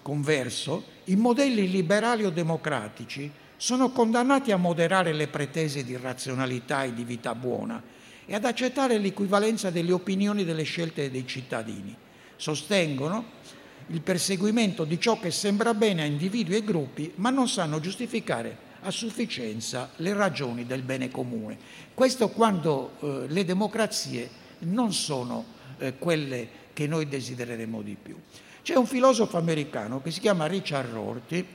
converso, 0.00 0.84
i 1.04 1.16
modelli 1.16 1.68
liberali 1.70 2.24
o 2.24 2.30
democratici 2.30 3.30
sono 3.58 3.90
condannati 3.90 4.52
a 4.52 4.56
moderare 4.56 5.12
le 5.12 5.26
pretese 5.26 5.84
di 5.84 5.98
razionalità 5.98 6.84
e 6.84 6.94
di 6.94 7.04
vita 7.04 7.34
buona 7.34 7.82
e 8.24 8.34
ad 8.34 8.46
accettare 8.46 8.96
l'equivalenza 8.96 9.68
delle 9.68 9.92
opinioni 9.92 10.40
e 10.40 10.44
delle 10.46 10.62
scelte 10.62 11.10
dei 11.10 11.26
cittadini. 11.26 11.96
Sostengono 12.36 13.42
il 13.88 14.00
perseguimento 14.00 14.84
di 14.84 14.98
ciò 14.98 15.18
che 15.20 15.30
sembra 15.30 15.74
bene 15.74 16.02
a 16.02 16.06
individui 16.06 16.56
e 16.56 16.64
gruppi, 16.64 17.12
ma 17.16 17.30
non 17.30 17.48
sanno 17.48 17.80
giustificare 17.80 18.72
a 18.82 18.90
sufficienza 18.90 19.90
le 19.96 20.12
ragioni 20.12 20.66
del 20.66 20.82
bene 20.82 21.10
comune. 21.10 21.58
Questo 21.92 22.28
quando 22.28 22.92
eh, 23.00 23.24
le 23.28 23.44
democrazie 23.44 24.28
non 24.60 24.92
sono 24.92 25.44
eh, 25.78 25.98
quelle 25.98 26.62
che 26.72 26.86
noi 26.86 27.08
desidereremo 27.08 27.82
di 27.82 27.96
più. 28.00 28.16
C'è 28.62 28.74
un 28.74 28.86
filosofo 28.86 29.36
americano 29.36 30.00
che 30.00 30.10
si 30.10 30.20
chiama 30.20 30.46
Richard 30.46 30.90
Rorty 30.90 31.46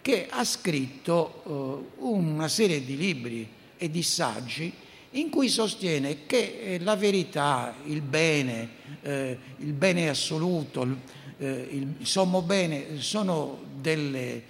che 0.00 0.26
ha 0.28 0.44
scritto 0.44 1.42
eh, 1.46 2.02
una 2.04 2.48
serie 2.48 2.84
di 2.84 2.96
libri 2.96 3.48
e 3.76 3.90
di 3.90 4.02
saggi 4.02 4.72
in 5.12 5.30
cui 5.30 5.48
sostiene 5.48 6.26
che 6.26 6.60
eh, 6.62 6.78
la 6.80 6.96
verità, 6.96 7.74
il 7.84 8.00
bene, 8.00 8.68
eh, 9.02 9.38
il 9.58 9.72
bene 9.72 10.08
assoluto, 10.08 10.82
il, 10.82 10.96
eh, 11.38 11.68
il 11.70 12.06
sommo 12.06 12.42
bene 12.42 13.00
sono 13.00 13.58
delle 13.80 14.20
eh, 14.20 14.42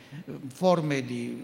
forme 0.53 1.05
di, 1.05 1.43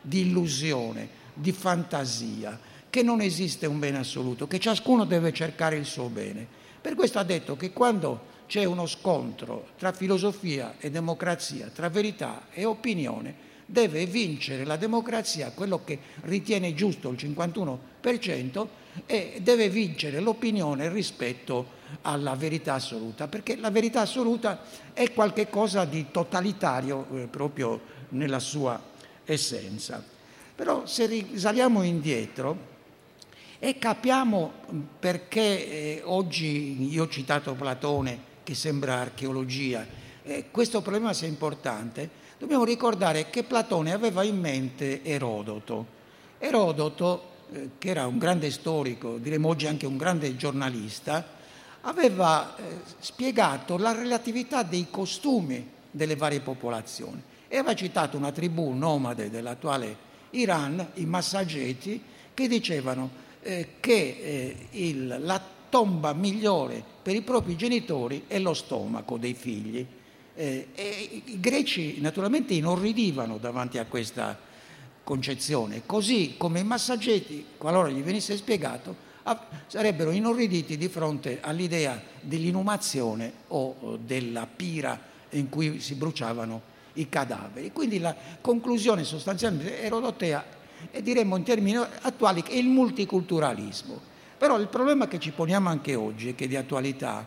di 0.00 0.20
illusione, 0.20 1.08
di 1.34 1.52
fantasia, 1.52 2.58
che 2.88 3.02
non 3.02 3.20
esiste 3.20 3.66
un 3.66 3.78
bene 3.78 3.98
assoluto, 3.98 4.46
che 4.46 4.58
ciascuno 4.58 5.04
deve 5.04 5.32
cercare 5.32 5.76
il 5.76 5.84
suo 5.84 6.08
bene. 6.08 6.46
Per 6.80 6.94
questo 6.94 7.18
ha 7.18 7.24
detto 7.24 7.56
che 7.56 7.72
quando 7.72 8.28
c'è 8.46 8.64
uno 8.64 8.86
scontro 8.86 9.68
tra 9.78 9.92
filosofia 9.92 10.74
e 10.78 10.90
democrazia, 10.90 11.70
tra 11.72 11.88
verità 11.88 12.46
e 12.50 12.64
opinione, 12.64 13.48
deve 13.70 14.06
vincere 14.06 14.64
la 14.64 14.76
democrazia, 14.76 15.52
quello 15.52 15.82
che 15.84 15.98
ritiene 16.22 16.74
giusto 16.74 17.08
il 17.08 17.16
51%, 17.16 18.66
e 19.06 19.38
deve 19.40 19.68
vincere 19.68 20.18
l'opinione 20.20 20.88
rispetto 20.88 21.78
alla 22.02 22.34
verità 22.34 22.74
assoluta, 22.74 23.28
perché 23.28 23.56
la 23.56 23.70
verità 23.70 24.00
assoluta 24.00 24.62
è 24.92 25.12
qualcosa 25.12 25.84
di 25.84 26.06
totalitario 26.10 27.06
eh, 27.14 27.26
proprio 27.26 27.80
nella 28.10 28.40
sua 28.40 28.80
essenza. 29.24 30.02
Però 30.54 30.86
se 30.86 31.06
risaliamo 31.06 31.82
indietro 31.82 32.68
e 33.58 33.78
capiamo 33.78 34.52
perché 34.98 35.40
eh, 35.40 36.02
oggi, 36.04 36.92
io 36.92 37.04
ho 37.04 37.08
citato 37.08 37.54
Platone, 37.54 38.28
che 38.42 38.54
sembra 38.54 38.96
archeologia, 38.96 39.86
eh, 40.22 40.46
questo 40.50 40.82
problema 40.82 41.12
sia 41.12 41.28
importante, 41.28 42.19
dobbiamo 42.40 42.64
ricordare 42.64 43.28
che 43.28 43.42
Platone 43.42 43.92
aveva 43.92 44.22
in 44.22 44.40
mente 44.40 45.04
Erodoto. 45.04 45.98
Erodoto, 46.38 47.22
eh, 47.52 47.70
che 47.76 47.90
era 47.90 48.06
un 48.06 48.16
grande 48.16 48.50
storico, 48.50 49.18
diremmo 49.18 49.48
oggi 49.48 49.66
anche 49.66 49.84
un 49.84 49.98
grande 49.98 50.34
giornalista, 50.36 51.22
aveva 51.82 52.56
eh, 52.56 52.62
spiegato 52.98 53.76
la 53.76 53.92
relatività 53.92 54.62
dei 54.62 54.86
costumi 54.90 55.68
delle 55.90 56.16
varie 56.16 56.40
popolazioni 56.40 57.22
e 57.46 57.58
aveva 57.58 57.74
citato 57.74 58.16
una 58.16 58.32
tribù 58.32 58.72
nomade 58.72 59.28
dell'attuale 59.28 60.08
Iran, 60.30 60.92
i 60.94 61.04
Massageti, 61.04 62.02
che 62.32 62.48
dicevano 62.48 63.10
eh, 63.42 63.74
che 63.80 64.56
il, 64.70 65.18
la 65.20 65.42
tomba 65.68 66.14
migliore 66.14 66.82
per 67.02 67.14
i 67.14 67.20
propri 67.20 67.54
genitori 67.54 68.24
è 68.26 68.38
lo 68.38 68.54
stomaco 68.54 69.18
dei 69.18 69.34
figli. 69.34 69.86
Eh, 70.34 70.68
e 70.74 71.22
I 71.24 71.40
greci 71.40 72.00
naturalmente 72.00 72.54
inorridivano 72.54 73.38
davanti 73.38 73.78
a 73.78 73.86
questa 73.86 74.38
concezione, 75.02 75.82
così 75.86 76.34
come 76.36 76.60
i 76.60 76.64
massaggetti, 76.64 77.44
qualora 77.56 77.88
gli 77.88 78.02
venisse 78.02 78.36
spiegato, 78.36 79.08
sarebbero 79.66 80.10
inorriditi 80.10 80.76
di 80.76 80.88
fronte 80.88 81.38
all'idea 81.40 82.00
dell'inumazione 82.20 83.32
o 83.48 83.98
della 84.02 84.46
pira 84.46 84.98
in 85.30 85.48
cui 85.48 85.80
si 85.80 85.94
bruciavano 85.94 86.62
i 86.94 87.08
cadaveri. 87.08 87.72
Quindi 87.72 87.98
la 87.98 88.14
conclusione 88.40 89.04
sostanzialmente 89.04 89.82
erodotea, 89.82 90.58
e 90.90 91.02
diremmo 91.02 91.36
in 91.36 91.42
termini 91.42 91.76
attuali, 91.76 92.42
è 92.42 92.54
il 92.54 92.68
multiculturalismo. 92.68 94.00
Però 94.38 94.58
il 94.58 94.68
problema 94.68 95.06
che 95.06 95.20
ci 95.20 95.32
poniamo 95.32 95.68
anche 95.68 95.94
oggi 95.94 96.34
che 96.34 96.44
è 96.44 96.48
di 96.48 96.56
attualità, 96.56 97.26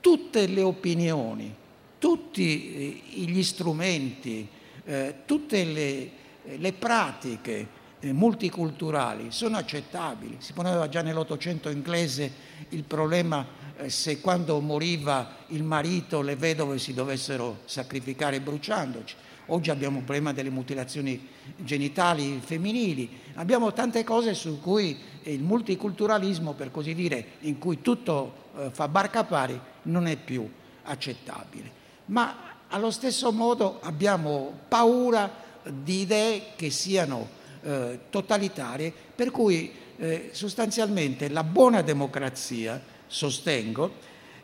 tutte 0.00 0.46
le 0.46 0.62
opinioni, 0.62 1.54
tutti 2.02 3.04
eh, 3.14 3.20
gli 3.20 3.44
strumenti, 3.44 4.48
eh, 4.86 5.18
tutte 5.24 5.62
le, 5.62 6.10
le 6.56 6.72
pratiche 6.72 7.68
eh, 8.00 8.12
multiculturali 8.12 9.30
sono 9.30 9.56
accettabili. 9.56 10.38
Si 10.40 10.52
poneva 10.52 10.88
già 10.88 11.02
nell'Ottocento 11.02 11.68
inglese 11.68 12.32
il 12.70 12.82
problema 12.82 13.46
eh, 13.76 13.88
se 13.88 14.20
quando 14.20 14.58
moriva 14.58 15.36
il 15.50 15.62
marito 15.62 16.22
le 16.22 16.34
vedove 16.34 16.80
si 16.80 16.92
dovessero 16.92 17.60
sacrificare 17.66 18.40
bruciandoci. 18.40 19.14
Oggi 19.46 19.70
abbiamo 19.70 19.98
il 19.98 20.04
problema 20.04 20.32
delle 20.32 20.50
mutilazioni 20.50 21.28
genitali 21.58 22.40
femminili, 22.44 23.08
abbiamo 23.34 23.72
tante 23.72 24.02
cose 24.02 24.34
su 24.34 24.60
cui 24.60 24.98
il 25.22 25.42
multiculturalismo, 25.42 26.54
per 26.54 26.72
così 26.72 26.96
dire, 26.96 27.24
in 27.42 27.58
cui 27.58 27.80
tutto 27.80 28.50
fa 28.72 28.88
barca 28.88 29.22
pari, 29.22 29.58
non 29.82 30.06
è 30.06 30.16
più 30.16 30.48
accettabile. 30.84 31.81
Ma 32.12 32.36
allo 32.68 32.90
stesso 32.90 33.32
modo 33.32 33.78
abbiamo 33.82 34.52
paura 34.68 35.32
di 35.62 36.00
idee 36.00 36.52
che 36.56 36.68
siano 36.68 37.26
eh, 37.62 38.00
totalitarie, 38.10 38.92
per 39.14 39.30
cui 39.30 39.72
eh, 39.96 40.28
sostanzialmente 40.32 41.30
la 41.30 41.42
buona 41.42 41.80
democrazia, 41.80 42.80
sostengo, 43.06 43.94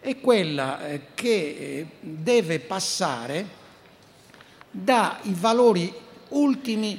è 0.00 0.18
quella 0.18 0.86
eh, 0.86 1.00
che 1.14 1.30
eh, 1.30 1.86
deve 2.00 2.60
passare 2.60 3.56
dai 4.70 5.34
valori 5.34 5.92
ultimi 6.28 6.98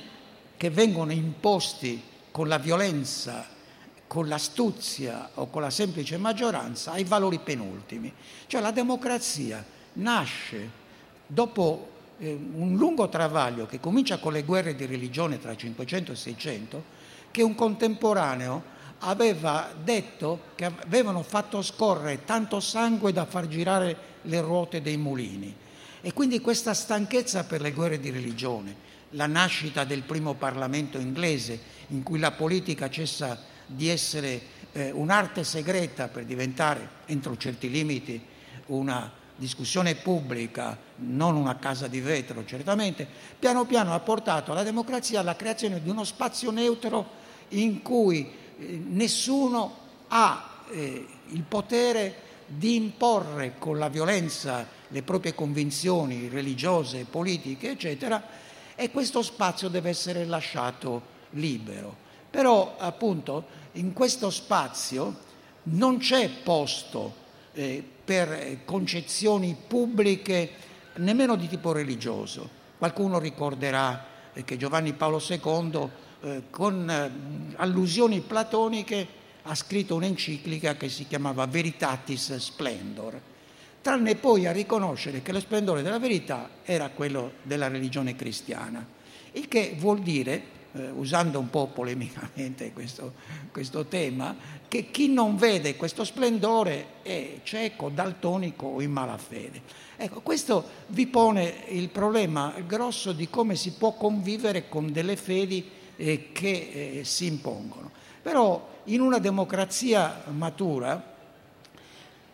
che 0.56 0.70
vengono 0.70 1.12
imposti 1.12 2.00
con 2.30 2.48
la 2.48 2.60
violenza, 2.60 3.48
con 4.06 4.28
l'astuzia 4.28 5.32
o 5.36 5.50
con 5.50 5.64
la 5.64 5.72
semplice 5.72 6.18
maggioranza 6.18 6.92
ai 6.92 7.06
valori 7.06 7.40
penultimi. 7.40 8.14
Cioè 8.46 8.62
la 8.62 8.72
democrazia 8.72 9.78
nasce 10.00 10.78
dopo 11.26 11.90
eh, 12.20 12.38
un 12.54 12.76
lungo 12.76 13.08
travaglio 13.10 13.66
che 13.66 13.80
comincia 13.80 14.18
con 14.18 14.34
le 14.34 14.44
guerre 14.44 14.76
di 14.76 14.86
religione 14.86 15.40
tra 15.40 15.56
500 15.56 16.12
e 16.12 16.16
600, 16.16 16.84
che 17.32 17.44
un 17.44 17.56
contemporaneo 17.56 18.78
aveva 19.00 19.72
detto 19.82 20.42
che 20.56 20.66
avevano 20.66 21.24
fatto 21.24 21.62
scorrere 21.62 22.26
tanto 22.26 22.60
sangue 22.60 23.14
da 23.14 23.26
far 23.26 23.48
girare 23.48 23.98
le 24.24 24.42
ruote 24.42 24.82
dei 24.82 24.98
mulini. 24.98 25.56
E 26.02 26.14
quindi 26.14 26.40
questa 26.40 26.74
stanchezza 26.74 27.46
per 27.46 27.62
le 27.62 27.72
guerre 27.72 28.00
di 28.00 28.10
religione, 28.10 28.88
la 29.12 29.28
nascita 29.28 29.84
del 29.84 30.04
primo 30.04 30.34
Parlamento 30.34 30.98
inglese, 30.98 31.60
in 31.88 32.04
cui 32.04 32.20
la 32.20 32.32
politica 32.32 32.90
cessa 32.90 33.42
di 33.66 33.88
essere 33.88 34.42
eh, 34.72 34.92
un'arte 34.92 35.44
segreta 35.44 36.08
per 36.08 36.26
diventare, 36.26 36.88
entro 37.06 37.38
certi 37.38 37.70
limiti, 37.70 38.22
una 38.68 39.12
discussione 39.39 39.95
pubblica, 39.95 40.78
non 40.97 41.36
una 41.36 41.58
casa 41.58 41.88
di 41.88 42.02
vetro 42.02 42.45
certamente, 42.45 43.08
piano 43.39 43.65
piano 43.65 43.93
ha 43.93 43.99
portato 43.99 44.54
la 44.54 44.63
democrazia 44.63 45.21
alla 45.21 45.36
creazione 45.36 45.82
di 45.82 45.89
uno 45.89 46.04
spazio 46.04 46.52
neutro 46.52 47.17
in 47.49 47.82
cui 47.82 48.30
eh, 48.60 48.84
nessuno 48.86 49.78
ha 50.10 50.63
eh, 50.69 51.08
il 51.30 51.43
potere 51.43 52.28
di 52.45 52.75
imporre 52.75 53.56
con 53.58 53.78
la 53.78 53.89
violenza 53.89 54.67
le 54.88 55.04
proprie 55.04 55.36
convinzioni 55.36 56.28
religiose, 56.28 57.06
politiche, 57.10 57.71
eccetera, 57.71 58.21
e 58.75 58.91
questo 58.91 59.21
spazio 59.21 59.69
deve 59.69 59.89
essere 59.89 60.25
lasciato 60.25 61.17
libero. 61.32 61.95
Però 62.30 62.75
appunto 62.78 63.45
in 63.73 63.93
questo 63.93 64.30
spazio 64.30 65.28
non 65.63 65.97
c'è 65.97 66.30
posto 66.30 67.28
eh, 67.54 67.84
per 68.10 68.62
concezioni 68.65 69.56
pubbliche 69.67 70.50
nemmeno 70.95 71.36
di 71.36 71.48
tipo 71.48 71.72
religioso. 71.72 72.50
Qualcuno 72.80 73.19
ricorderà 73.19 74.04
eh, 74.34 74.43
che 74.43 74.58
Giovanni 74.58 74.93
Paolo 74.93 75.22
II 75.24 75.89
eh, 76.22 76.41
con 76.50 76.89
eh, 76.89 77.12
allusioni 77.58 78.22
platoniche 78.22 79.08
ha 79.43 79.54
scritto 79.54 79.93
un'enciclica 79.93 80.76
che 80.76 80.89
si 80.89 81.06
chiamava 81.06 81.45
Veritatis 81.45 82.36
Splendor, 82.38 83.22
tranne 83.80 84.15
poi 84.15 84.48
a 84.48 84.52
riconoscere 84.52 85.22
che 85.22 85.32
lo 85.32 85.39
splendore 85.39 85.84
della 85.84 86.00
verità 86.00 86.50
era 86.63 86.89
quello 86.89 87.34
della 87.43 87.67
religione 87.67 88.15
cristiana, 88.15 88.84
il 89.34 89.48
che 89.48 89.76
vuol 89.78 90.00
dire 90.00 90.41
eh, 90.74 90.90
usando 90.92 91.40
un 91.40 91.50
po' 91.50 91.68
polemicamente 91.68 92.72
questo, 92.74 93.14
questo, 93.52 93.86
tema, 93.86 94.36
che 94.68 94.92
chi 94.92 95.10
non 95.12 95.36
vede 95.36 95.76
questo 95.76 96.04
splendore 96.04 97.02
è 97.02 97.40
cieco, 97.44 97.90
daltonico 97.90 98.68
o 98.68 98.82
in 98.82 98.92
malafede. 98.92 99.62
Ecco, 99.98 100.22
questo 100.22 100.64
vi 100.88 101.08
pone 101.08 101.66
il 101.70 101.90
problema 101.90 102.54
grosso 102.66 103.12
di 103.12 103.30
come 103.30 103.56
si 103.56 103.74
può 103.74 103.94
convivere 103.94 104.70
con 104.70 104.92
delle 104.92 105.16
fedi 105.16 105.68
eh, 105.96 106.30
che 106.32 107.00
eh, 107.00 107.04
si 107.04 107.26
impongono. 107.26 107.92
Però 108.22 108.68
in 108.86 109.02
una 109.02 109.18
democrazia 109.18 110.24
matura, 110.32 111.18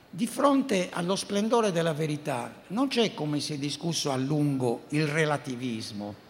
di 0.10 0.28
fronte 0.28 0.89
allo 0.91 1.15
splendore 1.15 1.71
della 1.71 1.93
verità, 1.93 2.62
non 2.67 2.88
c'è 2.88 3.13
come 3.13 3.39
si 3.39 3.54
è 3.54 3.58
discusso 3.58 4.12
a 4.12 4.15
lungo 4.15 4.84
il 4.89 5.08
relativismo 5.08 6.24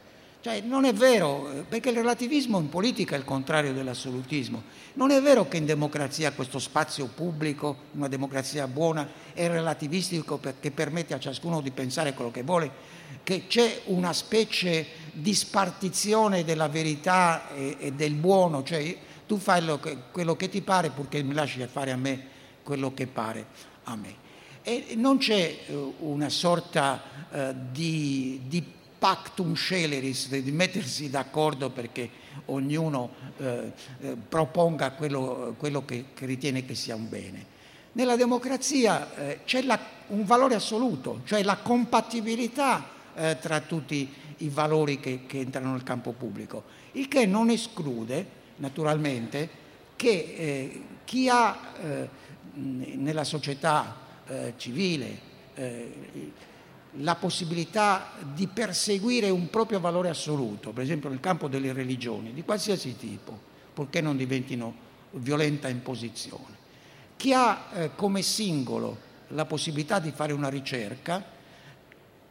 cioè, 0.46 0.62
non 0.62 0.86
è 0.86 0.94
vero, 0.94 1.50
eh, 1.50 1.64
perché 1.64 1.90
il 1.90 1.96
relativismo 1.96 2.60
in 2.60 2.70
politica 2.70 3.16
è 3.16 3.18
il 3.18 3.26
contrario 3.26 3.74
dell'assolutismo. 3.74 4.62
Non 4.94 5.10
è 5.10 5.20
vero 5.20 5.48
che 5.48 5.58
in 5.58 5.66
democrazia 5.66 6.34
questo 6.34 6.60
spazio 6.60 7.08
pubblico, 7.08 7.76
una 7.94 8.08
democrazia 8.08 8.68
buona, 8.68 9.10
è 9.34 9.48
relativistico 9.48 10.38
perché 10.38 10.70
permette 10.70 11.16
a 11.16 11.20
ciascuno 11.20 11.62
di 11.62 11.72
pensare 11.72 12.14
quello 12.14 12.30
che 12.30 12.44
vuole, 12.44 12.70
che 13.24 13.48
c'è 13.48 13.82
una 13.86 14.14
specie 14.14 14.86
di 15.14 15.34
spartizione 15.34 16.44
della 16.44 16.68
verità 16.68 17.50
e, 17.56 17.78
e 17.80 17.94
del 17.94 18.14
buono, 18.14 18.62
cioè 18.62 18.96
tu 19.26 19.40
fai 19.40 19.66
che, 19.82 19.98
quello 20.12 20.36
che 20.36 20.48
ti 20.48 20.62
pare 20.62 20.92
purché 20.92 21.24
mi 21.24 21.34
lasci 21.34 21.66
fare 21.66 21.90
a 21.90 21.98
me 21.98 22.24
quello 22.62 22.94
che 22.94 23.08
pare 23.08 23.48
a 23.86 23.96
me. 23.96 24.16
E 24.62 24.94
non 24.96 25.18
c'è 25.18 25.58
eh, 25.66 25.94
una 26.02 26.30
sorta 26.30 27.02
uh, 27.32 27.56
di, 27.72 28.42
di 28.46 28.75
pactum 29.06 29.54
sceleris, 29.54 30.36
di 30.36 30.52
mettersi 30.52 31.12
d'accordo 31.12 31.70
perché 31.70 32.10
ognuno 32.46 33.12
eh, 33.38 33.72
eh, 34.02 34.16
proponga 34.16 34.94
quello, 34.94 35.54
quello 35.60 35.86
che, 35.86 36.06
che, 36.16 36.26
ritiene 36.26 36.66
che 36.66 36.74
sia 36.74 36.96
un 36.96 37.08
bene. 37.08 37.46
Nella 37.92 38.16
democrazia 38.16 39.16
eh, 39.16 39.40
c'è 39.46 39.62
la, 39.62 39.80
un 40.08 40.26
valore 40.26 40.56
assoluto, 40.56 41.22
cioè 41.26 41.44
la 41.44 41.58
compatibilità 41.58 42.84
eh, 43.14 43.38
tra 43.40 43.60
tutti 43.60 44.12
i 44.38 44.50
valori 44.50 45.00
che, 45.00 45.28
che, 45.28 45.38
entrano 45.38 45.74
nel 45.74 45.84
campo 45.84 46.12
pubblico, 46.14 46.64
il 46.94 47.08
che 47.08 47.28
non 47.28 47.52
esclude 47.52 48.26
naturalmente 48.56 49.48
che 49.96 50.36
eh, 50.36 50.84
chi 51.06 51.30
ha 51.30 51.74
nella 52.56 53.24
società 53.24 54.04
civile 54.58 55.20
la 57.00 57.16
possibilità 57.16 58.12
di 58.34 58.48
perseguire 58.48 59.30
un 59.30 59.50
proprio 59.50 59.80
valore 59.80 60.10
assoluto, 60.10 60.72
per 60.72 60.84
esempio 60.84 61.10
nel 61.10 61.20
campo 61.20 61.48
delle 61.48 61.74
religioni, 61.74 62.34
di 62.34 62.44
qualsiasi 62.44 62.96
tipo, 62.96 63.38
purché 63.74 64.02
non 64.02 64.16
diventino 64.16 64.74
violenta 65.12 65.68
imposizione. 65.68 66.64
Chi 67.18 67.34
ha 67.34 67.68
eh, 67.74 67.92
come 67.96 68.22
singolo 68.22 68.98
la 69.30 69.46
possibilità 69.46 70.00
di 70.00 70.12
fare 70.12 70.34
una 70.34 70.50
ricerca, 70.50 71.24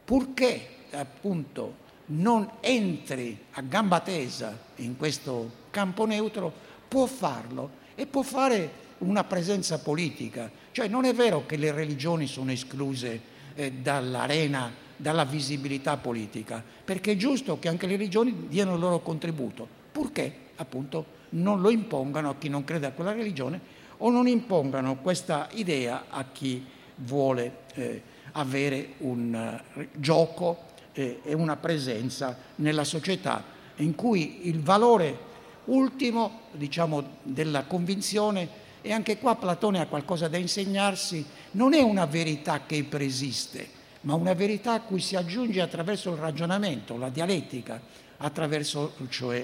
purché 0.03 0.67
appunto 0.91 1.83
non 2.07 2.49
entri 2.61 3.45
a 3.51 3.61
gamba 3.61 3.99
tesa 3.99 4.57
in 4.77 4.95
questo 4.95 5.63
campo 5.71 6.05
neutro, 6.05 6.51
può 6.87 7.05
farlo 7.05 7.83
e 7.95 8.05
può 8.05 8.21
fare 8.21 8.83
una 8.99 9.23
presenza 9.23 9.79
politica. 9.79 10.49
Cioè 10.71 10.87
non 10.87 11.05
è 11.05 11.13
vero 11.13 11.45
che 11.45 11.57
le 11.57 11.71
religioni 11.71 12.27
sono 12.27 12.51
escluse 12.51 13.33
eh, 13.55 13.71
dall'arena, 13.71 14.71
dalla 14.95 15.25
visibilità 15.25 15.97
politica, 15.97 16.63
perché 16.83 17.13
è 17.13 17.15
giusto 17.15 17.59
che 17.59 17.67
anche 17.67 17.87
le 17.87 17.97
regioni 17.97 18.47
diano 18.47 18.75
il 18.75 18.79
loro 18.79 18.99
contributo, 18.99 19.67
purché 19.91 20.33
appunto 20.57 21.13
non 21.29 21.61
lo 21.61 21.69
impongano 21.69 22.29
a 22.29 22.35
chi 22.35 22.49
non 22.49 22.63
crede 22.63 22.87
a 22.87 22.91
quella 22.91 23.11
religione 23.11 23.83
o 23.97 24.09
non 24.09 24.27
impongano 24.27 24.97
questa 24.97 25.49
idea 25.53 26.05
a 26.09 26.25
chi 26.31 26.65
vuole 26.95 27.59
eh, 27.73 28.01
avere 28.33 28.93
un 28.99 29.61
uh, 29.73 29.85
gioco 29.93 30.63
eh, 30.93 31.21
e 31.23 31.33
una 31.33 31.55
presenza 31.55 32.37
nella 32.55 32.83
società 32.83 33.43
in 33.77 33.95
cui 33.95 34.47
il 34.47 34.61
valore 34.61 35.33
ultimo 35.65 36.41
diciamo, 36.51 37.17
della 37.23 37.63
convinzione 37.63 38.63
e 38.85 38.93
anche 38.93 39.17
qua 39.17 39.35
Platone 39.35 39.79
ha 39.79 39.87
qualcosa 39.87 40.27
da 40.27 40.37
insegnarsi, 40.37 41.25
non 41.53 41.73
è 41.73 41.81
una 41.81 42.05
verità 42.05 42.67
che 42.67 42.83
preesiste, 42.83 43.67
ma 44.01 44.13
una 44.13 44.33
verità 44.33 44.73
a 44.73 44.81
cui 44.81 44.99
si 44.99 45.15
aggiunge 45.15 45.59
attraverso 45.59 46.11
il 46.11 46.17
ragionamento, 46.17 46.95
la 46.95 47.09
dialettica, 47.09 47.81
attraverso 48.17 48.93
cioè 49.09 49.43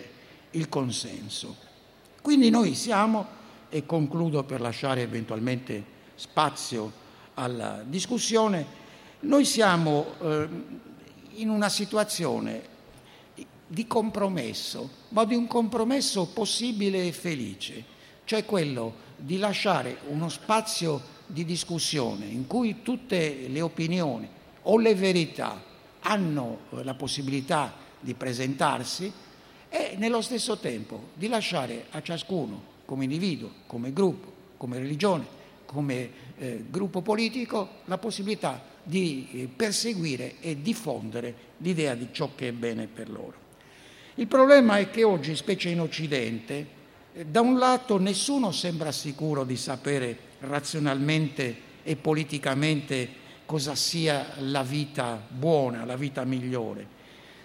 il 0.51 0.69
consenso. 0.69 1.55
Quindi 2.21 2.51
noi 2.51 2.75
siamo, 2.75 3.25
e 3.69 3.83
concludo 3.83 4.43
per 4.43 4.61
lasciare 4.61 5.01
eventualmente 5.01 5.83
spazio 6.13 6.91
alla 7.33 7.81
discussione, 7.83 8.63
noi 9.21 9.43
siamo 9.43 10.05
eh, 10.21 10.47
in 11.37 11.49
una 11.49 11.69
situazione 11.69 12.69
di 13.65 13.87
compromesso, 13.87 14.87
ma 15.09 15.25
di 15.25 15.33
un 15.33 15.47
compromesso 15.47 16.27
possibile 16.27 17.07
e 17.07 17.11
felice, 17.11 17.83
cioè 18.25 18.45
quello 18.45 19.09
di 19.21 19.37
lasciare 19.37 19.97
uno 20.07 20.29
spazio 20.29 21.19
di 21.27 21.45
discussione 21.45 22.25
in 22.25 22.47
cui 22.47 22.81
tutte 22.81 23.47
le 23.47 23.61
opinioni 23.61 24.27
o 24.63 24.77
le 24.77 24.95
verità 24.95 25.63
hanno 26.01 26.59
eh, 26.71 26.83
la 26.83 26.95
possibilità 26.95 27.73
di 27.99 28.13
presentarsi 28.15 29.11
e 29.69 29.95
nello 29.97 30.21
stesso 30.21 30.57
tempo 30.57 31.09
di 31.13 31.27
lasciare 31.27 31.85
a 31.91 32.01
ciascuno 32.01 32.69
come 32.85 33.03
individuo, 33.03 33.51
come 33.67 33.93
gruppo, 33.93 34.31
come 34.57 34.79
religione, 34.79 35.39
come 35.65 36.09
eh, 36.37 36.65
gruppo 36.69 37.01
politico 37.01 37.69
la 37.85 37.97
possibilità 37.97 38.61
di 38.83 39.27
eh, 39.31 39.47
perseguire 39.55 40.35
e 40.41 40.61
diffondere 40.61 41.33
l'idea 41.57 41.93
di 41.93 42.09
ciò 42.11 42.31
che 42.35 42.49
è 42.49 42.51
bene 42.51 42.87
per 42.87 43.09
loro. 43.09 43.39
Il 44.15 44.27
problema 44.27 44.77
è 44.77 44.89
che 44.89 45.03
oggi, 45.03 45.35
specie 45.35 45.69
in 45.69 45.79
Occidente, 45.79 46.79
da 47.13 47.41
un 47.41 47.57
lato 47.57 47.99
nessuno 47.99 48.51
sembra 48.51 48.91
sicuro 48.91 49.43
di 49.43 49.57
sapere 49.57 50.17
razionalmente 50.39 51.69
e 51.83 51.97
politicamente 51.97 53.19
cosa 53.45 53.75
sia 53.75 54.27
la 54.39 54.63
vita 54.63 55.21
buona, 55.27 55.83
la 55.83 55.97
vita 55.97 56.23
migliore. 56.23 56.99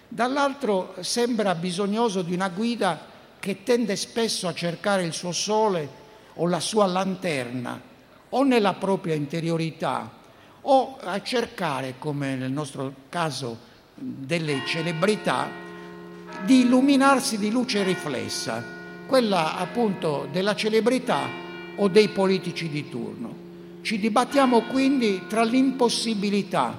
Dall'altro 0.07 0.95
sembra 1.01 1.53
bisognoso 1.53 2.21
di 2.21 2.33
una 2.33 2.47
guida 2.47 3.15
che 3.39 3.63
tende 3.63 3.97
spesso 3.97 4.47
a 4.47 4.53
cercare 4.53 5.03
il 5.03 5.11
suo 5.11 5.33
sole 5.33 6.05
o 6.35 6.47
la 6.47 6.61
sua 6.61 6.85
lanterna 6.85 7.79
o 8.29 8.43
nella 8.43 8.73
propria 8.73 9.15
interiorità 9.15 10.09
o 10.61 10.97
a 11.01 11.21
cercare, 11.21 11.95
come 11.97 12.35
nel 12.35 12.51
nostro 12.51 12.93
caso 13.09 13.57
delle 13.95 14.61
celebrità, 14.65 15.49
di 16.45 16.61
illuminarsi 16.61 17.37
di 17.37 17.51
luce 17.51 17.83
riflessa 17.83 18.75
quella 19.07 19.57
appunto 19.57 20.27
della 20.31 20.55
celebrità 20.55 21.27
o 21.77 21.87
dei 21.87 22.09
politici 22.09 22.69
di 22.69 22.87
turno. 22.89 23.45
Ci 23.81 23.99
dibattiamo 23.99 24.61
quindi 24.63 25.23
tra 25.27 25.43
l'impossibilità 25.43 26.77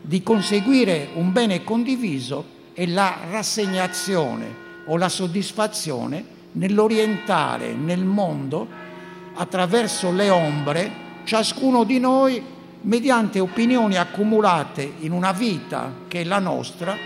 di 0.00 0.22
conseguire 0.22 1.08
un 1.14 1.32
bene 1.32 1.64
condiviso 1.64 2.56
e 2.74 2.86
la 2.86 3.18
rassegnazione 3.30 4.66
o 4.86 4.96
la 4.96 5.08
soddisfazione 5.08 6.36
nell'orientare 6.52 7.72
nel 7.72 8.04
mondo 8.04 8.66
attraverso 9.34 10.10
le 10.10 10.30
ombre 10.30 11.06
ciascuno 11.24 11.84
di 11.84 12.00
noi 12.00 12.42
mediante 12.80 13.38
opinioni 13.38 13.96
accumulate 13.96 14.94
in 15.00 15.12
una 15.12 15.32
vita 15.32 15.92
che 16.08 16.22
è 16.22 16.24
la 16.24 16.38
nostra, 16.38 16.96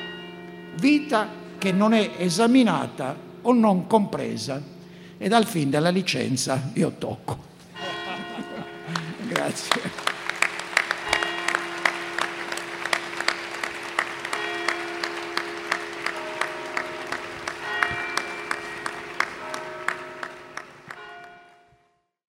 vita 0.77 1.29
che 1.59 1.73
non 1.73 1.93
è 1.93 2.11
esaminata 2.19 3.31
o 3.43 3.53
non 3.53 3.87
compresa. 3.87 4.61
E 5.19 5.29
dal 5.29 5.47
fin 5.47 5.71
della 5.71 5.91
licenza 5.91 6.71
io 6.75 6.93
tocco. 6.99 7.39
Grazie. 9.29 10.02